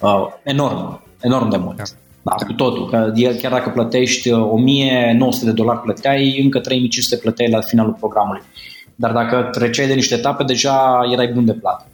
Uh, 0.00 0.26
enorm, 0.42 1.00
enorm 1.20 1.48
de 1.48 1.56
mult. 1.56 1.76
Da. 1.76 1.82
Da, 2.22 2.44
cu 2.46 2.52
totul. 2.52 2.88
Că 2.88 3.12
chiar 3.40 3.52
dacă 3.52 3.70
plătești 3.70 4.32
1900 4.32 5.44
uh, 5.44 5.50
de 5.50 5.62
dolari 5.62 5.80
plăteai, 5.80 6.40
încă 6.42 6.60
3500 6.60 7.16
plăteai 7.16 7.50
la 7.50 7.60
finalul 7.60 7.96
programului. 7.98 8.42
Dar 8.94 9.12
dacă 9.12 9.48
treceai 9.52 9.86
de 9.86 9.94
niște 9.94 10.14
etape, 10.14 10.44
deja 10.44 11.00
erai 11.12 11.26
bun 11.26 11.44
de 11.44 11.52
plată. 11.52 11.86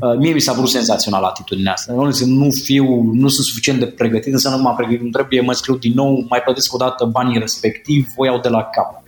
Uh, 0.00 0.16
mie 0.18 0.32
mi 0.32 0.40
s-a 0.40 0.52
vrut 0.52 0.68
senzațional 0.68 1.22
atitudinea 1.22 1.72
asta. 1.72 1.92
Nu, 1.92 2.10
nu, 2.26 2.50
fiu, 2.50 3.02
nu 3.12 3.28
sunt 3.28 3.46
suficient 3.46 3.78
de 3.78 3.86
pregătit, 3.86 4.32
înseamnă 4.32 4.58
că 4.58 4.64
m-am 4.64 4.76
pregătit, 4.76 5.02
nu 5.02 5.10
trebuie, 5.10 5.40
mă 5.40 5.52
scriu 5.52 5.76
din 5.76 5.92
nou, 5.94 6.24
mai 6.28 6.40
plătesc 6.40 6.74
o 6.74 6.76
dată 6.76 7.04
banii 7.04 7.38
respectiv, 7.38 8.06
o 8.16 8.24
iau 8.24 8.40
de 8.40 8.48
la 8.48 8.62
cap. 8.62 9.02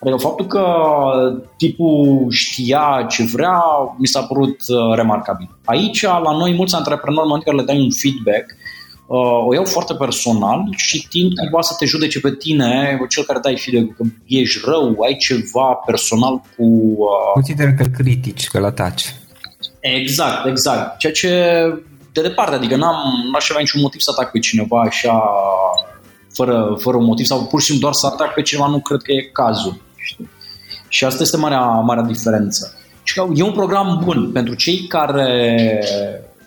Adică 0.00 0.16
faptul 0.16 0.46
că 0.46 0.64
tipul 1.56 2.26
știa 2.30 3.06
ce 3.08 3.24
vrea, 3.24 3.62
mi 3.98 4.06
s-a 4.06 4.20
părut 4.20 4.56
uh, 4.68 4.94
remarcabil. 4.94 5.48
Aici, 5.64 6.02
la 6.02 6.32
noi, 6.38 6.54
mulți 6.54 6.74
antreprenori, 6.74 7.22
în 7.22 7.28
momentul 7.28 7.52
care 7.52 7.56
le 7.56 7.72
dai 7.72 7.84
un 7.84 7.90
feedback, 7.90 8.46
uh, 9.06 9.46
o 9.48 9.54
iau 9.54 9.64
foarte 9.64 9.94
personal 9.94 10.64
și 10.76 11.08
tind 11.08 11.32
cumva 11.38 11.60
să 11.60 11.74
te 11.78 11.86
judece 11.86 12.20
pe 12.20 12.34
tine, 12.34 13.00
cel 13.08 13.24
care 13.24 13.38
dai 13.38 13.56
feedback, 13.56 13.96
că 13.96 14.02
ești 14.26 14.60
rău, 14.64 14.96
ai 15.06 15.16
ceva 15.16 15.72
personal 15.86 16.34
cu... 16.56 16.64
Uh... 16.96 17.32
Consider 17.32 17.74
că 17.74 17.84
critici, 17.84 18.48
că 18.48 18.58
la 18.58 18.70
taci. 18.70 19.14
Exact, 19.80 20.46
exact. 20.46 20.98
Ceea 20.98 21.12
ce 21.12 21.28
de 22.12 22.22
departe, 22.22 22.54
adică 22.54 22.76
n-am, 22.76 22.96
n-aș 23.32 23.50
avea 23.50 23.60
niciun 23.60 23.80
motiv 23.80 24.00
să 24.00 24.10
atac 24.14 24.30
pe 24.30 24.38
cineva 24.38 24.80
așa 24.80 25.22
fără, 26.32 26.76
fără 26.78 26.96
un 26.96 27.04
motiv 27.04 27.26
sau 27.26 27.44
pur 27.44 27.60
și 27.60 27.66
simplu 27.66 27.82
doar 27.82 27.94
să 27.94 28.06
atac 28.06 28.34
pe 28.34 28.42
cineva, 28.42 28.66
nu 28.66 28.80
cred 28.80 29.02
că 29.02 29.12
e 29.12 29.30
cazul. 29.32 29.80
Știi? 29.96 30.30
Și 30.88 31.04
asta 31.04 31.22
este 31.22 31.36
marea, 31.36 31.64
marea 31.64 32.02
diferență. 32.02 32.74
Și 33.02 33.14
că 33.14 33.26
e 33.34 33.42
un 33.42 33.52
program 33.52 34.00
bun 34.04 34.30
pentru 34.32 34.54
cei 34.54 34.86
care, 34.86 35.84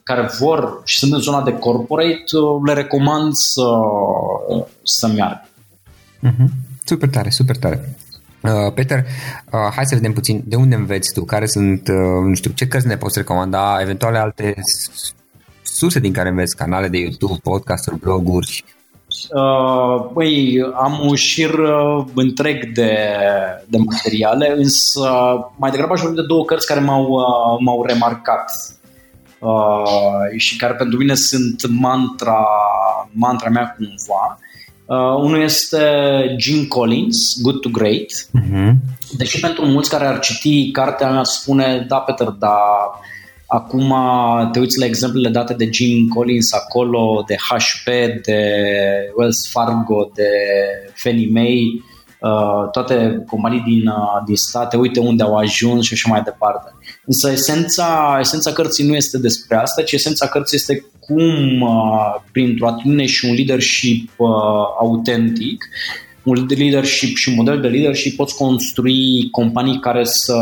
care 0.04 0.30
vor 0.40 0.82
și 0.84 0.98
sunt 0.98 1.14
în 1.14 1.20
zona 1.20 1.42
de 1.42 1.54
corporate, 1.54 2.24
le 2.66 2.74
recomand 2.74 3.34
să, 3.34 3.70
să 4.84 5.08
meargă. 5.08 5.48
Mm-hmm. 6.28 6.48
Super 6.86 7.10
tare, 7.10 7.30
super 7.30 7.58
tare. 7.58 7.98
Uh, 8.44 8.72
Peter, 8.74 8.98
uh, 8.98 9.72
hai 9.76 9.86
să 9.86 9.96
vedem 9.96 10.14
puțin 10.14 10.44
de 10.46 10.56
unde 10.56 10.76
înveți 10.76 11.14
tu, 11.14 11.24
care 11.26 11.46
sunt, 11.46 11.88
uh, 11.88 12.24
nu 12.28 12.34
știu, 12.34 12.52
ce 12.52 12.68
cărți 12.68 12.88
ne 12.88 12.98
poți 12.98 13.18
recomanda, 13.18 13.82
eventuale 13.82 14.18
alte 14.18 14.56
surse 15.62 16.00
din 16.00 16.14
care 16.14 16.30
înveți, 16.30 16.56
canale 16.56 16.88
de 16.88 16.98
YouTube, 16.98 17.40
podcasturi, 17.44 18.00
bloguri? 18.00 18.64
Uh, 19.30 20.10
băi, 20.14 20.62
am 20.76 21.00
un 21.02 21.16
șir 21.16 21.54
uh, 21.54 22.06
întreg 22.14 22.72
de, 22.74 22.98
de 23.68 23.78
materiale, 23.78 24.54
însă 24.58 25.10
mai 25.56 25.72
degrabă 25.72 25.94
aș 25.94 26.02
vorbi 26.02 26.16
de 26.16 26.26
două 26.26 26.46
cărți 26.46 26.68
care 26.68 26.80
m-au, 26.80 27.04
uh, 27.04 27.60
m-au 27.60 27.86
remarcat 27.86 28.52
uh, 29.40 30.38
și 30.38 30.58
care 30.58 30.74
pentru 30.74 30.98
mine 30.98 31.14
sunt 31.14 31.70
mantra, 31.70 32.46
mantra 33.12 33.50
mea 33.50 33.76
cumva. 33.78 34.40
Uh, 34.86 34.98
unul 34.98 35.42
este 35.42 35.80
Jim 36.38 36.68
Collins, 36.68 37.42
Good 37.42 37.60
to 37.60 37.70
Great. 37.70 38.28
Uh-huh. 38.42 38.74
Deși 39.18 39.40
pentru 39.40 39.66
mulți 39.66 39.90
care 39.90 40.06
ar 40.06 40.20
citi 40.20 40.72
cartea 40.72 41.12
mea 41.12 41.24
spune, 41.24 41.86
da, 41.88 41.98
Peter, 41.98 42.28
da, 42.28 42.58
acum 43.48 43.94
te 44.52 44.60
uiți 44.60 44.80
la 44.80 44.86
exemplele 44.86 45.30
date 45.30 45.54
de 45.54 45.70
Jim 45.72 46.08
Collins 46.08 46.54
acolo, 46.54 47.24
de 47.28 47.36
HP, 47.36 47.86
de 48.26 48.40
Wells 49.18 49.50
Fargo, 49.50 50.12
de 50.14 50.30
Fannie 50.94 51.30
Mae, 51.32 51.62
uh, 51.76 51.93
toate 52.72 53.24
companii 53.28 53.60
din, 53.60 53.88
uh, 53.88 54.24
din 54.26 54.36
state, 54.36 54.78
uite 54.78 55.00
unde 55.00 55.24
au 55.24 55.36
ajuns 55.36 55.86
și 55.86 55.94
așa 55.94 56.10
mai 56.10 56.22
departe. 56.22 56.76
Însă 57.06 57.32
esența, 57.32 58.18
esența 58.20 58.52
cărții 58.52 58.88
nu 58.88 58.96
este 58.96 59.18
despre 59.18 59.58
asta, 59.58 59.82
ci 59.82 59.92
esența 59.92 60.28
cărții 60.28 60.58
este 60.58 60.86
cum, 61.00 61.62
uh, 61.62 62.22
printr-o 62.32 62.68
atitudine 62.68 63.06
și 63.06 63.26
un 63.26 63.34
leadership 63.34 64.10
uh, 64.18 64.28
autentic, 64.80 65.66
un 66.24 66.46
leadership 66.58 67.18
și 67.18 67.30
un 67.30 67.36
model 67.36 67.62
de 67.62 67.68
leadership 67.68 68.16
poți 68.16 68.36
construi 68.36 69.30
companii 69.32 69.80
care 69.80 70.04
să 70.04 70.38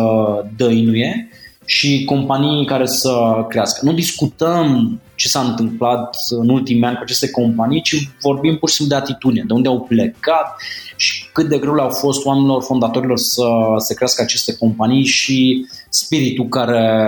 dăinuie 0.58 1.30
și 1.72 2.04
companii 2.06 2.66
care 2.66 2.86
să 2.86 3.46
crească. 3.48 3.86
Nu 3.86 3.94
discutăm 3.94 5.00
ce 5.16 5.28
s-a 5.28 5.40
întâmplat 5.40 6.18
în 6.30 6.50
ultimii 6.50 6.84
ani 6.84 6.96
cu 6.96 7.02
aceste 7.04 7.30
companii, 7.30 7.82
ci 7.82 8.10
vorbim 8.22 8.58
pur 8.58 8.70
și 8.70 8.76
simplu 8.76 8.96
de 8.96 9.02
atitudine, 9.02 9.44
de 9.48 9.54
unde 9.54 9.68
au 9.68 9.80
plecat 9.80 10.56
și 10.96 11.26
cât 11.34 11.50
de 11.50 11.58
greu 11.58 11.76
le-au 11.76 11.90
fost 11.90 12.26
oamenilor 12.26 12.64
fondatorilor 12.64 13.18
să, 13.18 13.48
să 13.78 13.94
crească 13.94 14.22
aceste 14.22 14.56
companii 14.56 15.06
și 15.06 15.66
spiritul 15.90 16.48
care 16.48 17.00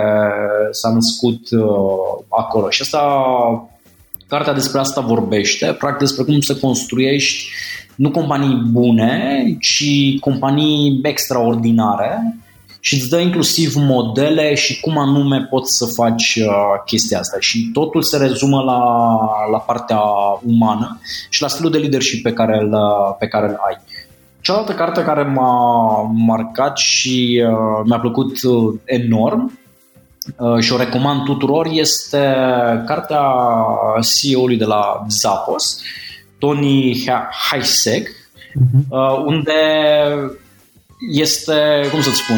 s-a 0.70 0.92
născut 0.92 1.50
uh, 1.50 2.24
acolo. 2.28 2.70
Și 2.70 2.82
asta, 2.82 3.02
cartea 4.28 4.52
despre 4.52 4.78
asta 4.78 5.00
vorbește, 5.00 5.66
practic 5.78 5.98
despre 5.98 6.24
cum 6.24 6.40
să 6.40 6.56
construiești 6.56 7.48
nu 7.94 8.10
companii 8.10 8.62
bune, 8.70 9.44
ci 9.60 10.18
companii 10.20 11.00
extraordinare 11.02 12.38
și 12.86 12.94
îți 12.94 13.08
dă 13.08 13.18
inclusiv 13.18 13.74
modele 13.74 14.54
și 14.54 14.80
cum 14.80 14.98
anume 14.98 15.46
poți 15.50 15.76
să 15.76 15.84
faci 15.96 16.34
uh, 16.34 16.82
chestia 16.84 17.18
asta. 17.18 17.36
Și 17.40 17.70
totul 17.72 18.02
se 18.02 18.16
rezumă 18.16 18.60
la, 18.62 18.80
la 19.50 19.58
partea 19.58 20.00
umană 20.42 21.00
și 21.28 21.42
la 21.42 21.48
stilul 21.48 21.70
de 21.70 21.78
leadership 21.78 22.22
pe 22.22 22.32
care 22.32 22.58
îl, 22.58 22.76
pe 23.18 23.26
care 23.26 23.46
îl 23.46 23.58
ai. 23.66 23.78
Cealaltă 24.40 24.72
carte 24.72 25.02
care 25.02 25.22
m-a 25.22 26.02
marcat 26.14 26.76
și 26.76 27.44
uh, 27.48 27.82
mi-a 27.84 27.98
plăcut 27.98 28.42
uh, 28.42 28.74
enorm 28.84 29.58
uh, 30.38 30.58
și 30.58 30.72
o 30.72 30.76
recomand 30.76 31.22
tuturor 31.22 31.68
este 31.70 32.34
cartea 32.86 33.22
CEO-ului 34.00 34.56
de 34.56 34.64
la 34.64 35.06
Zappos, 35.08 35.80
Tony 36.38 37.04
Heisek, 37.50 38.08
uh-huh. 38.08 38.88
uh, 38.88 39.22
unde 39.26 39.52
este, 40.98 41.88
cum 41.90 42.00
să-ți 42.00 42.16
spun, 42.16 42.36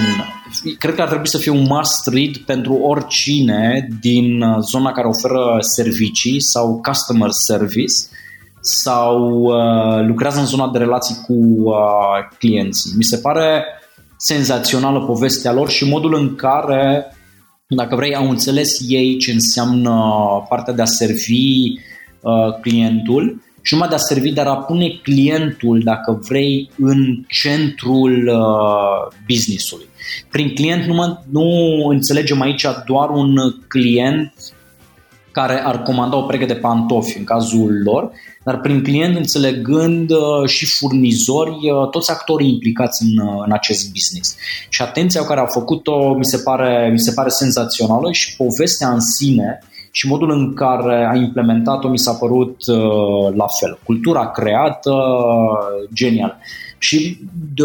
cred 0.78 0.94
că 0.94 1.02
ar 1.02 1.08
trebui 1.08 1.28
să 1.28 1.38
fie 1.38 1.50
un 1.50 1.66
must 1.68 2.06
read 2.06 2.36
pentru 2.36 2.74
oricine 2.74 3.88
din 4.00 4.44
zona 4.60 4.92
care 4.92 5.06
oferă 5.06 5.56
servicii 5.60 6.40
sau 6.40 6.80
customer 6.80 7.28
service 7.30 7.94
sau 8.60 9.42
uh, 9.42 10.06
lucrează 10.06 10.38
în 10.38 10.46
zona 10.46 10.68
de 10.68 10.78
relații 10.78 11.16
cu 11.26 11.32
uh, 11.32 11.74
clienții. 12.38 12.92
Mi 12.96 13.04
se 13.04 13.16
pare 13.16 13.64
senzațională 14.16 15.04
povestea 15.04 15.52
lor 15.52 15.68
și 15.68 15.88
modul 15.88 16.14
în 16.14 16.34
care, 16.34 17.06
dacă 17.68 17.96
vrei, 17.96 18.14
au 18.14 18.30
înțeles 18.30 18.78
ei 18.88 19.16
ce 19.16 19.32
înseamnă 19.32 19.92
partea 20.48 20.72
de 20.72 20.82
a 20.82 20.84
servi 20.84 21.62
uh, 22.20 22.60
clientul 22.60 23.42
și 23.66 23.74
numai 23.74 23.88
de 23.88 23.94
a 23.94 23.98
servi, 23.98 24.32
dar 24.32 24.46
a 24.46 24.56
pune 24.56 24.88
clientul, 25.02 25.80
dacă 25.84 26.20
vrei, 26.28 26.70
în 26.78 27.24
centrul 27.28 28.28
uh, 28.28 29.16
businessului. 29.26 29.86
Prin 30.30 30.54
client 30.54 30.84
nu, 30.84 30.94
mă, 30.94 31.18
nu 31.30 31.44
înțelegem 31.88 32.40
aici 32.40 32.66
doar 32.86 33.08
un 33.10 33.34
client 33.68 34.34
care 35.30 35.62
ar 35.64 35.82
comanda 35.82 36.16
o 36.16 36.22
pereche 36.22 36.44
de 36.44 36.54
pantofi 36.54 37.18
în 37.18 37.24
cazul 37.24 37.82
lor, 37.84 38.10
dar 38.44 38.60
prin 38.60 38.82
client 38.82 39.16
înțelegând 39.16 40.10
uh, 40.10 40.48
și 40.48 40.66
furnizori, 40.66 41.50
uh, 41.50 41.88
toți 41.90 42.10
actorii 42.10 42.52
implicați 42.52 43.02
în, 43.02 43.26
uh, 43.26 43.42
în 43.46 43.52
acest 43.52 43.90
business. 43.92 44.36
Și 44.68 44.82
atenția 44.82 45.24
care 45.24 45.40
a 45.40 45.46
făcut-o 45.46 46.14
mi 46.14 46.24
se 46.24 46.38
pare, 46.38 46.88
mi 46.92 46.98
se 46.98 47.12
pare 47.12 47.28
senzațională 47.28 48.12
și 48.12 48.36
povestea 48.36 48.88
în 48.88 49.00
sine 49.00 49.58
și 49.96 50.08
modul 50.08 50.30
în 50.30 50.54
care 50.54 51.08
a 51.10 51.14
implementat-o 51.14 51.88
mi 51.88 51.98
s-a 51.98 52.12
părut 52.12 52.56
la 53.34 53.46
fel. 53.60 53.78
Cultura 53.84 54.30
creată, 54.30 54.94
genial. 55.94 56.38
Și 56.78 57.18
de, 57.54 57.62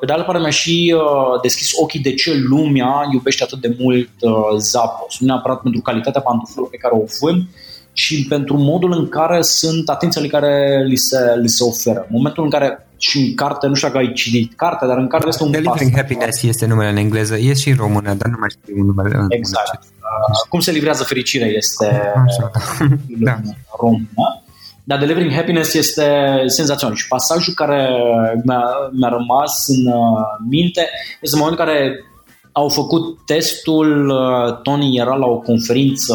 pe 0.00 0.06
de 0.06 0.12
altă 0.12 0.24
parte 0.24 0.40
mi-a 0.40 0.50
și 0.50 0.94
uh, 0.96 1.40
deschis 1.42 1.70
ochii 1.82 2.00
de 2.00 2.14
ce 2.14 2.32
lumea 2.48 3.08
iubește 3.12 3.42
atât 3.42 3.60
de 3.60 3.76
mult 3.80 4.10
uh, 4.20 4.32
Zappos. 4.58 5.18
Nu 5.18 5.26
neapărat 5.26 5.60
pentru 5.60 5.80
calitatea 5.80 6.20
pantofilor 6.20 6.68
pe 6.68 6.76
care 6.76 6.94
o 6.94 7.04
vând, 7.20 7.42
ci 7.92 8.28
pentru 8.28 8.56
modul 8.56 8.92
în 8.92 9.08
care 9.08 9.42
sunt 9.42 9.88
atențiile 9.88 10.28
care 10.28 10.84
li 10.86 10.96
se, 10.96 11.18
li 11.40 11.48
se 11.48 11.64
oferă. 11.64 12.00
În 12.00 12.16
momentul 12.16 12.44
în 12.44 12.50
care 12.50 12.86
și 12.96 13.18
în 13.18 13.34
carte, 13.34 13.66
nu 13.66 13.74
știu 13.74 13.88
dacă 13.88 14.00
ai 14.00 14.12
citit 14.12 14.52
cartea, 14.56 14.86
dar 14.86 14.98
în 14.98 15.08
carte 15.08 15.28
este 15.28 15.42
un 15.42 15.50
Delivering 15.50 15.94
Happiness 15.94 16.42
este 16.42 16.66
numele 16.66 16.90
în 16.90 16.96
engleză, 16.96 17.36
e 17.36 17.54
și 17.54 17.68
în 17.68 17.76
română, 17.76 18.14
dar 18.14 18.28
nu 18.28 18.36
mai 18.40 18.50
știu 18.50 18.84
numele 18.84 19.16
în 19.16 19.26
Exact. 19.28 19.82
Uh, 19.82 20.01
cum 20.48 20.60
se 20.60 20.70
livrează 20.70 21.04
fericirea 21.04 21.46
este 21.46 21.86
Așa, 22.26 22.50
da. 23.18 23.32
în 23.32 23.42
română. 23.80 24.42
Dar 24.84 24.98
Delivering 24.98 25.32
Happiness 25.32 25.74
este 25.74 26.06
senzațional 26.46 26.96
și 26.96 27.08
pasajul 27.08 27.54
care 27.54 27.88
mi-a, 28.44 28.64
mi-a 28.92 29.08
rămas 29.08 29.68
în 29.68 29.86
uh, 29.86 30.20
minte 30.48 30.88
este 31.20 31.36
în 31.36 31.42
momentul 31.42 31.66
în 31.66 31.72
care 31.72 32.04
au 32.52 32.68
făcut 32.68 33.18
testul, 33.26 34.08
uh, 34.08 34.60
Tony 34.62 34.96
era 34.96 35.14
la 35.14 35.26
o 35.26 35.38
conferință 35.38 36.14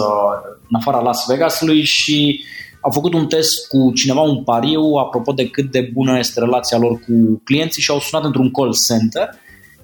în 0.69 0.75
afara 0.79 0.99
Las 0.99 1.25
Vegasului 1.27 1.83
și 1.83 2.43
au 2.81 2.91
făcut 2.91 3.13
un 3.13 3.27
test 3.27 3.67
cu 3.67 3.91
cineva, 3.93 4.21
un 4.21 4.43
pariu, 4.43 4.81
apropo 4.81 5.31
de 5.31 5.49
cât 5.49 5.71
de 5.71 5.89
bună 5.93 6.17
este 6.17 6.39
relația 6.39 6.77
lor 6.77 6.91
cu 6.91 7.41
clienții 7.43 7.81
și 7.81 7.91
au 7.91 7.99
sunat 7.99 8.25
într-un 8.25 8.51
call 8.51 8.75
center 8.87 9.29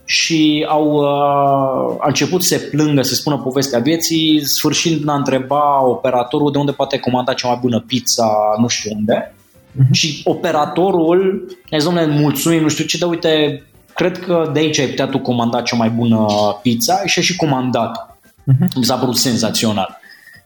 și 0.06 0.66
au, 0.70 0.92
uh, 0.92 1.96
a 2.00 2.08
început 2.08 2.44
să 2.44 2.58
se 2.58 2.66
plângă, 2.72 3.02
să 3.02 3.14
spună 3.14 3.38
povestea 3.38 3.80
vieții, 3.80 4.46
sfârșind 4.46 5.10
a 5.10 5.14
întreba 5.14 5.86
operatorul 5.86 6.52
de 6.52 6.58
unde 6.58 6.72
poate 6.72 6.98
comanda 6.98 7.34
cea 7.34 7.48
mai 7.48 7.60
bună 7.62 7.84
pizza, 7.88 8.30
nu 8.58 8.68
știu 8.68 8.92
unde. 8.96 9.36
Uh-huh. 9.36 9.92
Și 9.92 10.22
operatorul, 10.24 11.46
ne 11.70 11.78
domnule, 11.78 12.06
mulțumim, 12.06 12.62
nu 12.62 12.68
știu 12.68 12.86
ce, 12.86 12.98
dar 12.98 13.10
uite, 13.10 13.64
cred 13.94 14.20
că 14.20 14.50
de 14.54 14.60
aici 14.60 14.80
ai 14.80 14.88
putea 14.88 15.08
tu 15.08 15.20
comanda 15.20 15.62
cea 15.62 15.76
mai 15.76 15.90
bună 15.90 16.26
pizza 16.62 17.02
și 17.06 17.20
a 17.20 17.22
și 17.22 17.36
comandat. 17.36 18.18
Uh-huh. 18.18 18.76
Mi 18.76 18.84
s-a 18.84 18.96
părut 18.96 19.18
senzațional. 19.18 20.00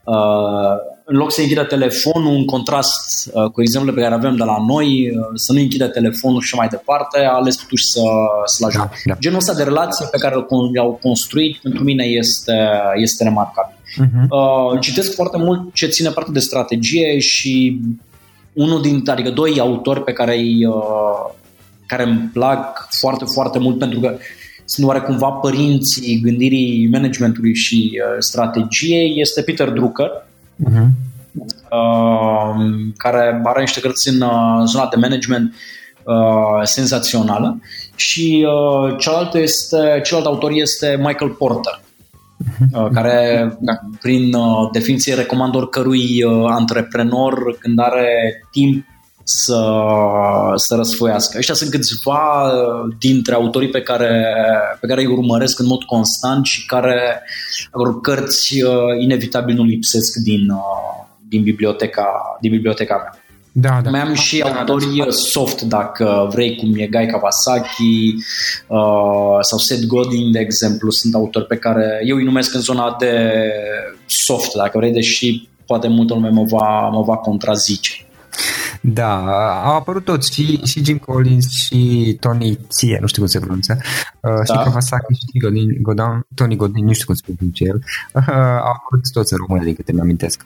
Uh, 0.04 0.96
în 1.10 1.17
loc 1.17 1.32
să 1.32 1.41
închidă 1.41 1.63
telefonul, 1.63 2.36
în 2.36 2.46
contrast 2.46 3.30
uh, 3.34 3.50
cu 3.52 3.62
exemplul 3.62 3.93
pe 3.93 4.02
care 4.02 4.13
avem 4.13 4.36
de 4.36 4.43
la 4.43 4.58
noi, 4.67 5.10
uh, 5.10 5.26
să 5.34 5.54
nu 5.54 5.60
închidă 5.60 5.88
telefonul 5.88 6.41
și 6.41 6.56
mai 6.56 6.67
departe, 6.67 7.20
a 7.20 7.34
ales 7.34 7.56
totuși 7.56 7.84
să, 7.86 8.02
să-l 8.46 8.67
ajute. 8.67 8.88
Da, 9.06 9.13
da. 9.13 9.20
Genul 9.20 9.38
ăsta 9.38 9.54
de 9.54 9.63
relație 9.63 10.06
pe 10.12 10.17
care 10.17 10.36
l-au 10.74 11.00
construit, 11.02 11.58
pentru 11.58 11.84
mine 11.84 12.04
este, 12.04 12.54
este 12.96 13.24
remarcabil. 13.24 13.76
Uh-huh. 13.76 14.28
Uh, 14.30 14.80
citesc 14.80 15.13
foarte 15.13 15.38
mult 15.38 15.74
ce 15.74 15.88
ține 15.88 16.10
parte 16.10 16.32
de 16.32 16.39
strategie 16.39 17.20
și 17.20 17.80
unul 18.54 18.82
dintre, 18.82 19.12
adică 19.12 19.30
doi 19.30 19.60
autori 19.60 20.04
pe 20.04 20.13
care 20.13 20.36
îi, 20.36 20.65
uh, 20.65 21.34
care 21.86 22.04
îmi 22.04 22.30
plac 22.34 22.88
foarte, 22.91 23.26
foarte 23.34 23.60
mult 23.60 23.80
pentru 23.80 24.00
că 24.00 24.17
sunt 24.65 24.88
oarecumva 24.88 25.30
părinții 25.30 26.20
gândirii 26.24 26.88
managementului 26.91 27.56
și 27.56 27.91
uh, 27.93 28.15
strategiei, 28.20 29.13
este 29.15 29.41
Peter 29.41 29.70
Drucker, 29.70 30.10
uh-huh. 30.63 30.88
uh, 31.72 32.65
care 32.98 33.41
are 33.43 33.60
niște 33.60 33.80
cărți 33.80 34.10
în 34.10 34.22
uh, 34.22 34.63
zona 34.65 34.88
de 34.88 34.96
management 35.00 35.54
uh, 36.04 36.63
senzațională 36.63 37.60
și 37.96 38.48
uh, 38.48 38.96
celălalt, 38.98 39.34
este, 39.34 40.02
celălalt 40.04 40.34
autor 40.34 40.52
este 40.52 40.96
Michael 40.98 41.32
Porter 41.32 41.82
uh, 42.74 42.88
uh-huh. 42.88 42.93
care 42.93 43.58
da. 43.60 43.74
prin 44.02 44.34
uh, 44.34 44.70
definiție 44.72 45.13
recomand 45.13 45.56
oricărui 45.56 46.24
uh, 46.24 46.46
antreprenor 46.50 47.58
când 47.60 47.80
are 47.80 48.08
timp 48.52 48.86
să, 49.30 49.62
să 50.56 50.76
răsfoiască. 50.76 51.38
Ăștia 51.38 51.54
sunt 51.54 51.70
câțiva 51.70 52.44
uh, 52.44 52.96
dintre 53.00 53.34
autorii 53.34 53.70
pe 53.70 53.82
care, 53.82 54.26
pe 54.82 54.88
care 54.88 55.02
îi 55.02 55.08
urmăresc 55.08 55.60
în 55.60 55.66
mod 55.66 55.84
constant 55.84 56.46
și 56.46 56.66
care 56.66 57.22
au 57.72 57.94
cărți 57.94 58.62
uh, 58.63 58.72
inevitabil 59.02 59.56
nu 59.56 59.63
lipsesc 59.63 60.16
din, 60.16 60.50
uh, 60.50 61.06
din, 61.28 61.44
biblioteca, 61.44 62.38
din 62.42 62.52
biblioteca 62.52 62.96
mea. 62.96 63.22
Da, 63.52 63.82
da. 63.84 63.90
Mai 63.90 64.00
am 64.00 64.13
și 64.13 64.38
da, 64.38 64.50
autorii 64.50 65.04
da, 65.04 65.10
soft, 65.10 65.62
dacă 65.62 66.30
vrei, 66.32 66.56
cum 66.56 66.74
e 66.76 66.88
Guy 66.88 67.08
Kawasaki 67.08 68.16
uh, 68.68 69.38
sau 69.42 69.58
Seth 69.58 69.86
Godin, 69.86 70.32
de 70.32 70.40
exemplu, 70.40 70.90
sunt 70.90 71.13
autori 71.13 71.46
pe 71.46 71.58
care 71.58 72.02
eu 72.06 72.16
îi 72.16 72.24
numesc 72.24 72.54
în 72.54 72.62
zona 72.62 72.96
de 73.00 73.32
soft, 74.06 74.54
dacă 74.56 74.78
vrei, 74.78 74.92
deși 74.92 75.48
poate 75.66 75.88
multă 75.88 76.13
lume 76.13 76.30
mă 76.30 76.44
va, 76.44 76.90
mă 76.90 77.02
va 77.02 77.16
contrazice. 77.16 78.08
Da, 78.93 79.15
au 79.63 79.76
apărut 79.76 80.04
toți, 80.04 80.34
și, 80.34 80.62
și 80.65 80.84
Jim 80.84 80.97
Collins 80.97 81.50
și 81.50 82.17
Tony 82.19 82.60
Ție, 82.69 82.97
nu 83.02 83.08
știu 83.08 83.21
cum 83.21 83.32
se 83.32 83.39
pronunță, 83.39 83.78
uh, 83.82 83.82
da. 84.21 84.43
și 84.43 84.63
Kawasaki 84.63 85.13
și 85.13 85.39
Godin, 85.39 85.82
Godin, 85.82 86.26
Tony 86.36 86.56
Godin, 86.56 86.86
nu 86.86 86.93
știu 86.93 87.06
cum 87.06 87.15
se 87.15 87.23
pronunță 87.26 87.63
el, 87.63 87.76
uh, 88.13 88.23
au 88.67 88.73
apărut 88.78 89.12
toți 89.12 89.34
în 89.34 89.39
română, 89.47 89.63
de 89.63 89.73
câte 89.73 89.93
mi-amintesc. 89.93 90.45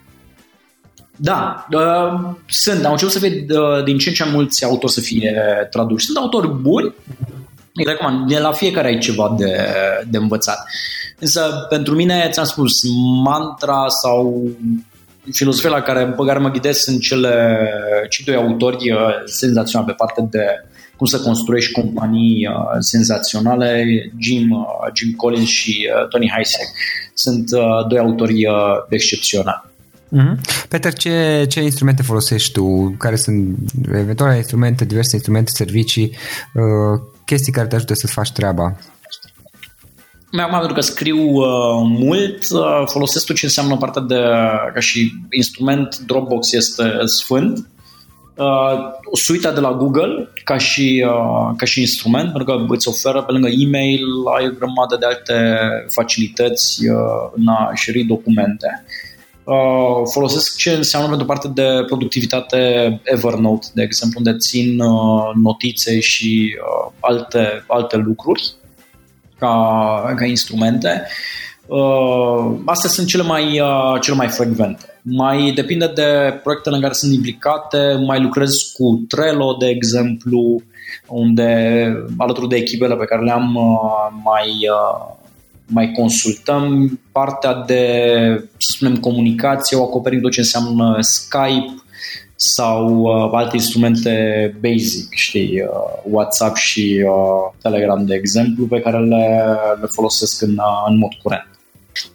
Da, 1.15 1.67
uh, 1.71 2.35
sunt. 2.45 2.85
Am 2.85 2.91
început 2.91 3.13
să 3.13 3.19
fie 3.19 3.45
uh, 3.49 3.83
din 3.83 3.97
ce 3.97 4.09
în 4.09 4.15
ce 4.15 4.23
mai 4.23 4.33
mulți 4.33 4.65
autori 4.65 4.91
să 4.91 5.01
fie 5.01 5.35
traduși. 5.69 6.05
Sunt 6.05 6.17
autori 6.17 6.47
buni, 6.47 6.93
îi 7.73 7.85
recomand. 7.85 8.27
De 8.27 8.39
la 8.39 8.51
fiecare 8.51 8.87
ai 8.87 8.97
ceva 8.97 9.35
de, 9.37 9.67
de 10.09 10.17
învățat. 10.17 10.65
Însă, 11.19 11.65
pentru 11.69 11.95
mine, 11.95 12.29
ți-am 12.31 12.45
spus, 12.45 12.81
mantra 13.23 13.87
sau 13.87 14.49
filozofia 15.31 15.69
la 15.69 15.81
care, 15.81 16.05
pe 16.05 16.25
care 16.25 16.39
mă 16.39 16.49
ghidez 16.49 16.77
sunt 16.77 17.01
cele 17.01 17.57
cei 18.09 18.25
doi 18.25 18.35
autori 18.35 18.91
uh, 18.91 18.99
senzaționali 19.25 19.89
pe 19.89 19.95
partea 19.97 20.23
de 20.29 20.45
cum 20.97 21.05
să 21.09 21.19
construiești 21.19 21.71
companii 21.71 22.47
uh, 22.47 22.53
senzaționale, 22.79 23.85
Jim, 24.17 24.51
uh, 24.51 24.91
Jim 24.93 25.11
Collins 25.11 25.47
și 25.47 25.89
uh, 25.95 26.07
Tony 26.07 26.31
Heisek. 26.35 26.67
Sunt 27.13 27.51
uh, 27.51 27.87
doi 27.87 27.99
autori 27.99 28.45
uh, 28.45 28.53
excepționali. 28.89 29.69
Mm-hmm. 30.17 30.67
Peter, 30.69 30.93
ce, 30.93 31.45
ce 31.49 31.61
instrumente 31.61 32.01
folosești 32.01 32.51
tu? 32.51 32.95
Care 32.97 33.15
sunt 33.15 33.57
eventuale 33.93 34.35
instrumente, 34.35 34.85
diverse 34.85 35.15
instrumente, 35.15 35.51
servicii, 35.53 36.15
uh, 36.53 37.01
chestii 37.25 37.51
care 37.51 37.67
te 37.67 37.75
ajută 37.75 37.93
să 37.93 38.07
faci 38.07 38.31
treaba? 38.31 38.77
Acum, 40.39 40.57
pentru 40.57 40.73
că 40.73 40.81
scriu 40.81 41.17
uh, 41.17 41.45
mult, 41.83 42.49
uh, 42.49 42.83
folosesc 42.85 43.25
tot 43.25 43.35
ce 43.35 43.45
înseamnă 43.45 43.77
partea 43.77 44.01
de, 44.01 44.19
ca 44.73 44.79
și 44.79 45.11
instrument, 45.29 45.97
Dropbox 45.97 46.51
este 46.51 46.83
sfânt. 47.05 47.67
Uh, 48.35 48.79
suita 49.13 49.51
de 49.51 49.59
la 49.59 49.73
Google 49.73 50.29
ca 50.43 50.57
și, 50.57 51.05
uh, 51.07 51.53
ca 51.57 51.65
și 51.65 51.79
instrument, 51.79 52.33
pentru 52.33 52.43
că 52.43 52.73
îți 52.73 52.87
oferă 52.87 53.21
pe 53.21 53.31
lângă 53.31 53.47
e-mail, 53.47 54.05
ai 54.37 54.47
o 54.47 54.53
grămadă 54.57 54.97
de 54.99 55.05
alte 55.05 55.59
facilități 55.89 56.87
uh, 56.87 57.31
în 57.35 57.47
a 57.47 57.71
șeri 57.75 58.03
documente. 58.03 58.85
Uh, 59.43 60.01
folosesc 60.11 60.55
ce 60.55 60.71
înseamnă 60.71 61.07
pentru 61.09 61.25
parte 61.25 61.47
de 61.47 61.83
productivitate 61.85 62.59
Evernote, 63.03 63.67
de 63.73 63.81
exemplu, 63.81 64.21
unde 64.25 64.37
țin 64.37 64.79
uh, 64.79 65.31
notițe 65.43 65.99
și 65.99 66.55
uh, 66.57 66.91
alte, 66.99 67.63
alte 67.67 67.97
lucruri 67.97 68.59
ca, 69.41 70.13
ca 70.15 70.25
instrumente. 70.25 71.07
Uh, 71.67 72.55
astea 72.65 72.89
sunt 72.89 73.07
cele 73.07 73.23
mai, 73.23 73.59
uh, 73.59 74.01
cele 74.01 74.15
mai 74.15 74.27
frecvente. 74.27 74.85
Mai 75.01 75.51
depinde 75.55 75.91
de 75.95 76.39
proiectele 76.43 76.75
în 76.75 76.81
care 76.81 76.93
sunt 76.93 77.13
implicate, 77.13 78.03
mai 78.05 78.21
lucrez 78.21 78.53
cu 78.73 79.05
Trello, 79.07 79.55
de 79.59 79.67
exemplu, 79.67 80.61
unde 81.07 81.49
alături 82.17 82.47
de 82.47 82.55
echipele 82.55 82.95
pe 82.95 83.05
care 83.05 83.23
le-am 83.23 83.55
uh, 83.55 84.21
mai, 84.23 84.47
uh, 84.47 85.15
mai 85.65 85.91
consultăm 85.91 86.99
partea 87.11 87.53
de, 87.53 87.83
să 88.57 88.71
spunem, 88.71 88.95
comunicație, 88.95 89.77
o 89.77 89.83
acoperim 89.83 90.21
tot 90.21 90.31
ce 90.31 90.39
înseamnă 90.39 90.97
Skype 90.99 91.73
sau 92.43 92.99
uh, 92.99 93.29
alte 93.33 93.55
instrumente 93.55 94.13
basic, 94.61 95.13
știi, 95.13 95.61
uh, 95.61 96.01
WhatsApp 96.03 96.55
și 96.55 97.03
uh, 97.05 97.53
Telegram, 97.61 98.05
de 98.05 98.15
exemplu, 98.15 98.65
pe 98.65 98.79
care 98.79 98.99
le, 98.99 99.55
le 99.81 99.85
folosesc 99.85 100.41
în, 100.41 100.51
uh, 100.51 100.85
în 100.87 100.97
mod 100.97 101.11
curent. 101.23 101.47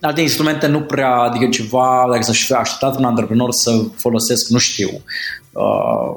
Alte 0.01 0.21
instrumente 0.21 0.67
nu 0.67 0.81
prea, 0.81 1.15
adică 1.15 1.49
ceva, 1.49 2.07
dacă 2.11 2.23
să-și 2.23 2.45
fi 2.45 2.53
așteptat 2.53 2.99
un 2.99 3.05
antreprenor 3.05 3.53
să 3.53 3.71
folosesc, 3.95 4.49
nu 4.49 4.59
știu, 4.59 4.89
uh, 5.53 6.15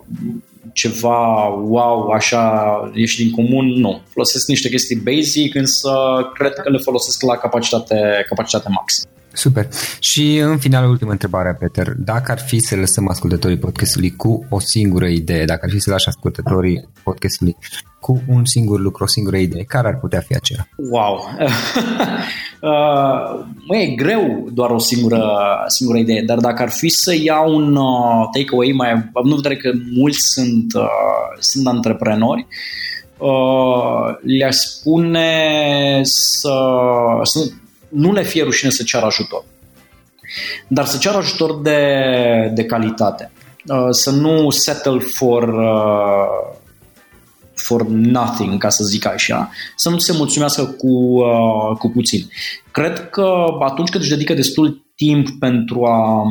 ceva 0.73 1.47
wow, 1.47 2.09
așa, 2.09 2.63
ieși 2.93 3.23
din 3.23 3.31
comun, 3.31 3.65
nu. 3.65 4.01
Folosesc 4.09 4.47
niște 4.47 4.69
chestii 4.69 5.01
basic, 5.15 5.55
însă 5.55 5.91
cred 6.33 6.53
că 6.53 6.69
le 6.69 6.77
folosesc 6.77 7.21
la 7.21 7.35
capacitate, 7.35 8.25
capacitate 8.27 8.69
maximă. 8.69 9.11
Super. 9.39 9.67
Și 9.99 10.37
în 10.37 10.57
final, 10.57 10.89
ultima 10.89 11.11
întrebare, 11.11 11.57
Peter. 11.59 11.93
Dacă 11.97 12.31
ar 12.31 12.39
fi 12.39 12.59
să 12.59 12.75
lăsăm 12.75 13.09
ascultătorii 13.09 13.57
podcastului 13.57 14.15
cu 14.15 14.45
o 14.49 14.59
singură 14.59 15.07
idee, 15.07 15.45
dacă 15.45 15.59
ar 15.63 15.71
fi 15.71 15.79
să 15.79 15.91
lași 15.91 16.07
ascultătorii 16.07 16.89
podcastului 17.03 17.55
cu 17.99 18.21
un 18.27 18.45
singur 18.45 18.79
lucru, 18.79 19.03
o 19.03 19.07
singură 19.07 19.37
idee, 19.37 19.63
care 19.63 19.87
ar 19.87 19.97
putea 19.99 20.19
fi 20.19 20.35
aceea? 20.35 20.67
Wow! 20.91 21.15
uh, 22.61 23.45
mă, 23.67 23.77
e 23.77 23.95
greu 23.95 24.49
doar 24.53 24.69
o 24.69 24.77
singură, 24.77 25.23
singură 25.67 25.97
idee, 25.97 26.21
dar 26.21 26.37
dacă 26.37 26.61
ar 26.61 26.69
fi 26.69 26.89
să 26.89 27.15
iau 27.15 27.55
un 27.55 27.75
uh, 27.75 28.27
takeaway, 28.31 28.71
mai 28.75 28.91
având 29.13 29.33
în 29.33 29.41
vedere 29.41 29.55
că 29.55 29.71
mulți 29.95 30.19
sunt, 30.19 30.73
uh, 30.73 31.37
sunt 31.39 31.67
antreprenori, 31.67 32.47
uh, 33.17 34.15
le-aș 34.21 34.55
spune 34.55 35.29
să, 36.03 36.59
să 37.23 37.39
nu 37.89 38.11
le 38.11 38.23
fie 38.23 38.43
rușine 38.43 38.71
să 38.71 38.83
ceară 38.83 39.05
ajutor. 39.05 39.43
Dar 40.67 40.85
să 40.85 40.97
ceară 40.97 41.17
ajutor 41.17 41.61
de, 41.61 41.81
de 42.53 42.63
calitate. 42.65 43.31
Uh, 43.67 43.87
să 43.89 44.11
nu 44.11 44.49
settle 44.49 44.99
for, 44.99 45.43
uh, 45.43 46.57
for 47.53 47.87
nothing, 47.87 48.57
ca 48.57 48.69
să 48.69 48.83
zic 48.83 49.05
așa. 49.05 49.49
Să 49.75 49.89
nu 49.89 49.97
se 49.97 50.13
mulțumească 50.13 50.63
cu, 50.63 50.87
uh, 50.87 51.77
cu 51.77 51.89
puțin. 51.89 52.27
Cred 52.71 53.09
că 53.09 53.31
atunci 53.59 53.89
când 53.89 54.03
își 54.03 54.11
dedică 54.11 54.33
destul 54.33 54.85
timp 54.95 55.29
pentru 55.39 55.85
a 55.85 56.23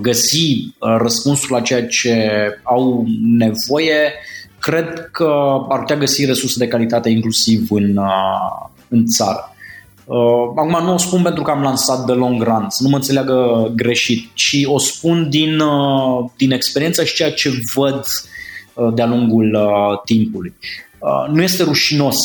găsi 0.00 0.74
răspunsul 0.78 1.48
la 1.50 1.60
ceea 1.60 1.86
ce 1.86 2.30
au 2.62 3.06
nevoie, 3.22 4.12
cred 4.58 5.08
că 5.12 5.32
ar 5.68 5.78
putea 5.78 5.96
găsi 5.96 6.24
resurse 6.24 6.58
de 6.58 6.68
calitate 6.68 7.08
inclusiv 7.08 7.66
în, 7.70 8.00
în 8.88 9.06
țară. 9.06 9.54
Uh, 10.10 10.52
acum 10.56 10.84
nu 10.84 10.92
o 10.92 10.96
spun 10.96 11.22
pentru 11.22 11.42
că 11.42 11.50
am 11.50 11.62
lansat 11.62 12.04
de 12.04 12.12
long 12.12 12.42
run, 12.42 12.66
să 12.68 12.82
nu 12.82 12.88
mă 12.88 12.96
înțeleagă 12.96 13.70
greșit, 13.74 14.34
ci 14.34 14.56
o 14.64 14.78
spun 14.78 15.28
din, 15.28 15.58
uh, 15.58 16.30
din 16.36 16.50
experiență 16.50 17.04
și 17.04 17.14
ceea 17.14 17.32
ce 17.32 17.50
văd 17.74 18.04
uh, 18.74 18.92
de-a 18.94 19.06
lungul 19.06 19.54
uh, 19.54 20.00
timpului. 20.04 20.54
Uh, 20.98 21.32
nu 21.32 21.42
este 21.42 21.62
rușinos 21.62 22.16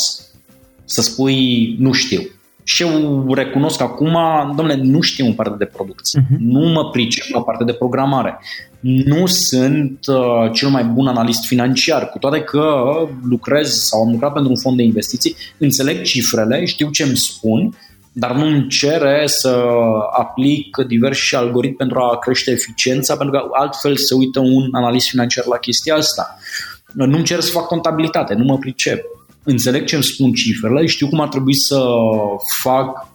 să 0.86 1.02
spui 1.02 1.76
nu 1.80 1.92
știu. 1.92 2.22
Și 2.68 2.84
eu 2.84 3.34
recunosc 3.34 3.82
acum, 3.82 4.18
domnule, 4.56 4.80
nu 4.82 5.02
știu 5.02 5.26
în 5.26 5.34
partea 5.34 5.58
de 5.58 5.66
producție, 5.66 6.22
uh-huh. 6.22 6.38
nu 6.40 6.70
mă 6.70 6.90
pricep 6.90 7.24
la 7.34 7.42
partea 7.42 7.66
de 7.66 7.74
programare, 7.74 8.40
nu 8.80 9.26
sunt 9.26 10.00
uh, 10.08 10.52
cel 10.52 10.70
mai 10.70 10.84
bun 10.84 11.08
analist 11.08 11.46
financiar, 11.46 12.10
cu 12.10 12.18
toate 12.18 12.42
că 12.42 12.84
lucrez 13.24 13.74
sau 13.74 14.02
am 14.02 14.12
lucrat 14.12 14.34
pentru 14.34 14.52
un 14.52 14.60
fond 14.60 14.78
de 14.78 14.84
investiții, 14.84 15.36
înțeleg 15.58 16.02
cifrele, 16.02 16.66
știu 16.66 16.90
ce 16.90 17.04
îmi 17.04 17.18
spun, 17.18 17.78
dar 18.12 18.36
nu 18.36 18.46
îmi 18.46 18.68
cere 18.68 19.24
să 19.26 19.66
aplic 20.18 20.78
diversi 20.88 21.36
algoritmi 21.36 21.78
pentru 21.78 22.00
a 22.00 22.18
crește 22.18 22.52
eficiența, 22.52 23.16
pentru 23.16 23.40
că 23.40 23.48
altfel 23.52 23.96
se 23.96 24.14
uită 24.14 24.40
un 24.40 24.68
analist 24.72 25.08
financiar 25.08 25.46
la 25.46 25.58
chestia 25.58 25.96
asta. 25.96 26.38
Nu 26.92 27.04
îmi 27.04 27.24
cer 27.24 27.40
să 27.40 27.52
fac 27.52 27.66
contabilitate, 27.68 28.34
nu 28.34 28.44
mă 28.44 28.58
pricep. 28.58 29.04
Înțeleg 29.46 29.86
ce 29.86 29.96
îmi 29.96 30.04
spun 30.04 30.34
cifrele, 30.34 30.86
știu 30.86 31.08
cum 31.08 31.20
ar 31.20 31.28
trebui 31.28 31.56
să 31.56 31.84
fac 32.62 33.08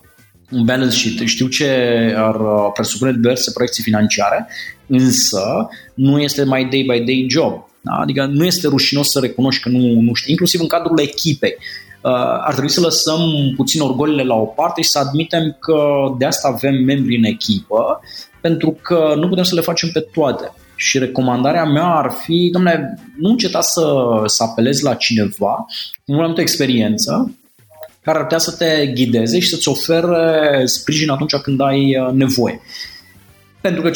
un 0.51 0.65
balance 0.65 0.97
sheet, 0.97 1.29
știu 1.29 1.47
ce 1.47 1.69
ar 2.17 2.37
presupune 2.75 3.13
diverse 3.13 3.51
proiecții 3.53 3.83
financiare, 3.83 4.49
însă 4.87 5.69
nu 5.95 6.21
este 6.21 6.45
mai 6.45 6.65
day 6.65 6.83
by 6.83 7.05
day 7.05 7.27
job. 7.31 7.69
Da? 7.81 7.93
Adică 7.93 8.25
nu 8.25 8.45
este 8.45 8.69
rușinos 8.69 9.11
să 9.11 9.19
recunoști 9.21 9.63
că 9.63 9.69
nu, 9.69 10.01
nu 10.01 10.15
știi, 10.15 10.31
inclusiv 10.31 10.61
în 10.61 10.67
cadrul 10.67 11.01
echipei. 11.01 11.57
Uh, 12.03 12.13
ar 12.47 12.53
trebui 12.53 12.71
să 12.71 12.81
lăsăm 12.81 13.21
puțin 13.57 13.81
orgolile 13.81 14.23
la 14.23 14.35
o 14.35 14.45
parte 14.45 14.83
și 14.83 14.89
să 14.89 14.99
admitem 14.99 15.57
că 15.61 15.83
de 16.19 16.25
asta 16.25 16.49
avem 16.49 16.75
membri 16.75 17.17
în 17.17 17.25
echipă, 17.25 18.01
pentru 18.41 18.79
că 18.83 19.15
nu 19.17 19.29
putem 19.29 19.45
să 19.45 19.55
le 19.55 19.61
facem 19.61 19.89
pe 19.93 20.01
toate. 20.01 20.53
Și 20.81 20.99
recomandarea 20.99 21.65
mea 21.65 21.87
ar 21.87 22.11
fi, 22.11 22.49
domnule, 22.53 22.99
nu 23.19 23.29
înceta 23.29 23.61
să, 23.61 23.83
să 24.27 24.43
apelezi 24.43 24.83
la 24.83 24.95
cineva 24.95 25.67
cu 26.05 26.15
mai 26.15 26.27
multă 26.27 26.41
experiență, 26.41 27.35
care 28.03 28.19
ar 28.19 28.23
putea 28.23 28.39
să 28.39 28.53
te 28.53 28.87
ghideze 28.87 29.39
și 29.39 29.49
să-ți 29.49 29.69
ofere 29.69 30.63
sprijin 30.65 31.11
atunci 31.11 31.35
când 31.35 31.61
ai 31.61 31.97
uh, 31.99 32.13
nevoie. 32.13 32.61
Pentru 33.61 33.83
că 33.83 33.91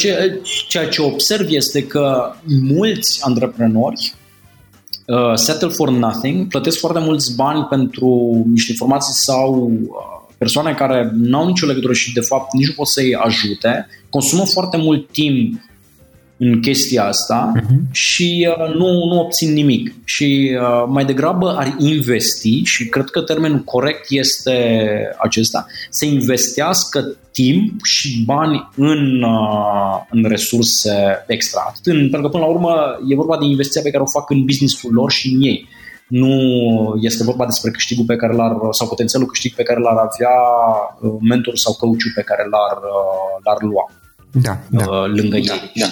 ceea 0.67 0.87
ce 0.87 1.01
observ 1.01 1.47
este 1.49 1.85
că 1.85 2.33
mulți 2.61 3.19
antreprenori 3.23 4.13
uh, 5.05 5.35
settle 5.35 5.69
for 5.69 5.89
nothing, 5.89 6.47
plătesc 6.47 6.79
foarte 6.79 6.99
mulți 6.99 7.35
bani 7.35 7.63
pentru 7.63 8.43
niște 8.51 8.71
informații 8.71 9.13
sau 9.13 9.71
uh, 9.71 10.33
persoane 10.37 10.73
care 10.73 11.11
nu 11.13 11.37
au 11.37 11.47
nicio 11.47 11.65
legătură 11.65 11.93
și 11.93 12.13
de 12.13 12.21
fapt 12.21 12.53
nici 12.53 12.67
nu 12.67 12.73
pot 12.73 12.87
să-i 12.87 13.15
ajute, 13.15 13.87
consumă 14.09 14.45
foarte 14.45 14.77
mult 14.77 15.11
timp 15.11 15.63
în 16.37 16.61
chestia 16.61 17.05
asta 17.05 17.51
uh-huh. 17.55 17.91
și 17.91 18.47
uh, 18.49 18.73
nu, 18.73 19.05
nu 19.05 19.19
obțin 19.19 19.53
nimic. 19.53 19.93
Și 20.03 20.57
uh, 20.61 20.85
mai 20.87 21.05
degrabă 21.05 21.55
ar 21.57 21.75
investi, 21.77 22.63
și 22.63 22.89
cred 22.89 23.05
că 23.05 23.21
termenul 23.21 23.59
corect 23.59 24.05
este 24.09 24.79
acesta, 25.17 25.65
să 25.89 26.05
investească 26.05 27.15
timp 27.31 27.83
și 27.83 28.23
bani 28.25 28.69
în, 28.75 29.21
uh, 29.23 30.01
în 30.09 30.25
resurse 30.27 31.23
extra. 31.27 31.61
Atât 31.67 31.85
în, 31.85 31.99
pentru 31.99 32.21
că 32.21 32.27
până 32.27 32.43
la 32.43 32.49
urmă 32.49 32.75
e 33.09 33.15
vorba 33.15 33.37
de 33.37 33.45
investiția 33.45 33.81
pe 33.81 33.89
care 33.89 34.03
o 34.03 34.19
fac 34.19 34.29
în 34.29 34.45
businessul 34.45 34.93
lor 34.93 35.11
și 35.11 35.33
în 35.33 35.41
ei. 35.41 35.67
Nu 36.07 36.35
este 37.01 37.23
vorba 37.23 37.45
despre 37.45 37.71
câștigul 37.71 38.05
pe 38.05 38.15
care 38.15 38.33
l-ar, 38.33 38.51
sau 38.71 38.87
potențialul 38.87 39.27
câștig 39.27 39.53
pe 39.53 39.63
care 39.63 39.79
l-ar 39.79 39.97
avea 39.97 40.35
uh, 41.01 41.13
mentorul 41.21 41.57
sau 41.57 41.73
coachul 41.73 42.11
pe 42.15 42.21
care 42.21 42.43
l-ar, 42.43 42.77
uh, 42.77 43.43
l-ar 43.43 43.57
lua. 43.61 43.91
Da, 44.41 44.59
da. 44.69 45.05
lângă 45.05 45.37
da, 45.47 45.53
ei. 45.53 45.71
Da. 45.75 45.87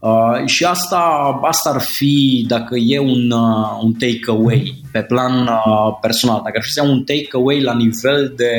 Uh, 0.00 0.46
și 0.46 0.64
asta, 0.64 0.98
asta 1.42 1.70
ar 1.70 1.80
fi, 1.80 2.44
dacă 2.48 2.76
e 2.76 2.98
un, 2.98 3.30
uh, 3.30 3.80
un 3.82 3.92
take-away 3.92 4.74
pe 4.92 5.02
plan 5.02 5.40
uh, 5.40 5.98
personal, 6.00 6.40
dacă 6.44 6.58
ar 6.58 6.64
fi 6.64 6.80
un 6.80 7.04
take-away 7.04 7.60
la 7.60 7.74
nivel 7.74 8.32
de 8.36 8.52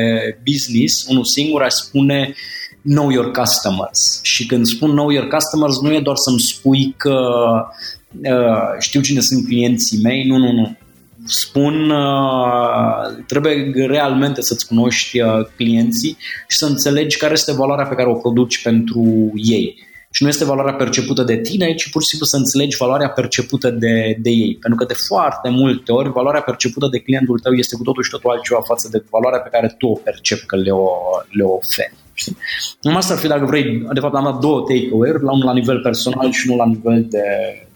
business, 0.52 1.08
unul 1.08 1.24
singur 1.24 1.62
aș 1.62 1.74
spune 1.74 2.34
know 2.82 3.10
your 3.10 3.32
customers. 3.32 4.20
Și 4.24 4.46
când 4.46 4.66
spun 4.66 4.90
know 4.90 5.10
your 5.10 5.28
customers, 5.28 5.82
nu 5.82 5.94
e 5.94 6.00
doar 6.00 6.16
să-mi 6.16 6.40
spui 6.40 6.94
că 6.98 7.20
uh, 8.24 8.80
știu 8.80 9.02
cine 9.02 9.20
sunt 9.20 9.46
clienții 9.46 10.02
mei, 10.02 10.24
nu, 10.28 10.38
nu, 10.38 10.52
nu. 10.52 10.78
Spun, 11.28 11.90
uh, 11.90 13.24
trebuie 13.28 13.72
realmente 13.88 14.42
să-ți 14.42 14.68
cunoști 14.68 15.22
uh, 15.22 15.46
clienții 15.56 16.18
și 16.48 16.58
să 16.58 16.66
înțelegi 16.66 17.18
care 17.18 17.34
este 17.34 17.54
valoarea 17.54 17.86
pe 17.86 17.96
care 17.96 18.10
o 18.10 18.14
produci 18.14 18.62
pentru 18.62 19.32
ei 19.36 19.86
și 20.12 20.24
nu 20.24 20.30
este 20.30 20.46
valoarea 20.46 20.74
percepută 20.74 21.24
de 21.24 21.38
tine, 21.38 21.74
ci 21.74 21.90
pur 21.90 22.02
și 22.02 22.08
simplu 22.08 22.28
să 22.28 22.38
înțelegi 22.38 22.78
valoarea 22.78 23.10
percepută 23.10 23.70
de, 23.70 24.18
de 24.20 24.30
ei. 24.30 24.58
Pentru 24.62 24.80
că 24.80 24.86
de 24.86 25.00
foarte 25.08 25.50
multe 25.50 25.92
ori 25.92 26.10
valoarea 26.10 26.42
percepută 26.42 26.88
de 26.92 27.00
clientul 27.00 27.40
tău 27.40 27.54
este 27.54 27.76
cu 27.76 27.84
totul 27.84 28.04
și 28.04 28.10
totul 28.10 28.30
altceva 28.30 28.62
față 28.62 28.88
de 28.92 29.04
valoarea 29.10 29.40
pe 29.40 29.50
care 29.52 29.76
tu 29.78 29.88
o 29.88 30.00
percepi 30.04 30.46
că 30.46 30.56
le, 30.56 30.72
o, 30.72 30.90
le 31.30 31.44
oferi. 31.44 31.94
Știi? 32.14 32.38
Numai 32.82 33.00
asta 33.00 33.14
ar 33.14 33.20
fi 33.20 33.28
dacă 33.28 33.46
vrei, 33.46 33.88
de 33.94 34.00
fapt 34.00 34.16
am 34.16 34.24
dat 34.24 34.40
două 34.40 34.60
take-away-uri, 34.60 35.24
la 35.24 35.32
unul 35.32 35.46
la 35.46 35.54
nivel 35.54 35.80
personal 35.80 36.32
și 36.32 36.50
unul 36.50 36.60
la 36.66 36.72
nivel 36.74 37.06
de, 37.10 37.24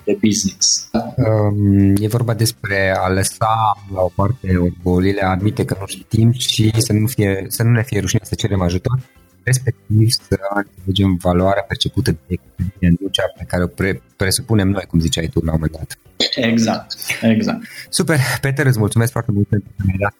de 0.04 0.18
business. 0.22 0.90
Um, 1.16 1.96
e 2.00 2.08
vorba 2.08 2.34
despre 2.34 2.96
a 2.98 3.10
lăsa 3.10 3.84
la 3.94 4.02
o 4.02 4.12
parte 4.16 4.58
orgolile, 4.58 5.24
a 5.24 5.30
admite 5.30 5.66
că 5.66 5.76
nu 5.80 5.86
știm 5.86 6.32
și 6.32 6.72
să 6.78 6.94
nu, 6.94 7.08
fie, 7.08 7.46
să 7.48 7.64
nu 7.64 7.70
ne 7.70 7.84
fie 7.84 8.00
rușine 8.00 8.22
să 8.24 8.36
cerem 8.36 8.62
ajutor 8.62 9.00
respectiv 9.44 10.10
să 10.10 10.40
înțelegem 10.56 11.16
valoarea 11.22 11.64
percepută 11.68 12.12
de 12.28 12.40
client, 12.56 13.00
nu 13.00 13.08
cea 13.08 13.34
pe 13.38 13.44
care 13.48 13.64
o 13.64 13.68
pre- 13.68 14.02
presupunem 14.16 14.70
noi, 14.70 14.84
cum 14.88 15.00
ziceai 15.00 15.28
tu 15.28 15.40
la 15.46 15.52
un 15.52 15.60
moment 15.60 15.72
dat. 15.72 16.00
Exact, 16.36 16.96
exact. 17.22 17.68
Super, 17.90 18.18
Peter, 18.42 18.66
îți 18.66 18.80
mulțumesc 18.80 19.12
foarte 19.12 19.32
mult 19.32 19.48
pentru 19.48 19.70
că 19.78 19.84
mi-ai 19.86 19.98
dat 20.00 20.16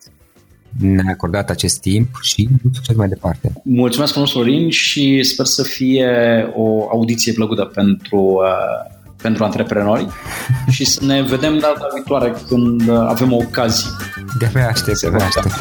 ne-a 0.80 1.12
acordat 1.12 1.50
acest 1.50 1.80
timp 1.80 2.08
și 2.22 2.50
mult 2.62 2.76
succes 2.76 2.96
mai 2.96 3.08
departe. 3.08 3.52
Mulțumesc 3.64 4.12
frumos, 4.12 4.32
Florin, 4.32 4.70
și 4.70 5.24
sper 5.24 5.46
să 5.46 5.64
fie 5.64 6.10
o 6.54 6.90
audiție 6.90 7.34
plăcută 7.34 7.66
pentru, 7.66 8.18
uh, 8.20 9.01
pentru 9.22 9.44
antreprenori 9.44 10.08
și 10.76 10.86
să 10.86 11.06
ne 11.06 11.22
vedem 11.22 11.58
data 11.58 11.88
viitoare 11.94 12.36
când 12.48 12.90
avem 12.90 13.34
o 13.34 13.36
ocazie. 13.36 13.90
De-abia 14.38 14.68
aștept, 14.68 15.00
de-abia 15.00 15.26
aștept. 15.26 15.56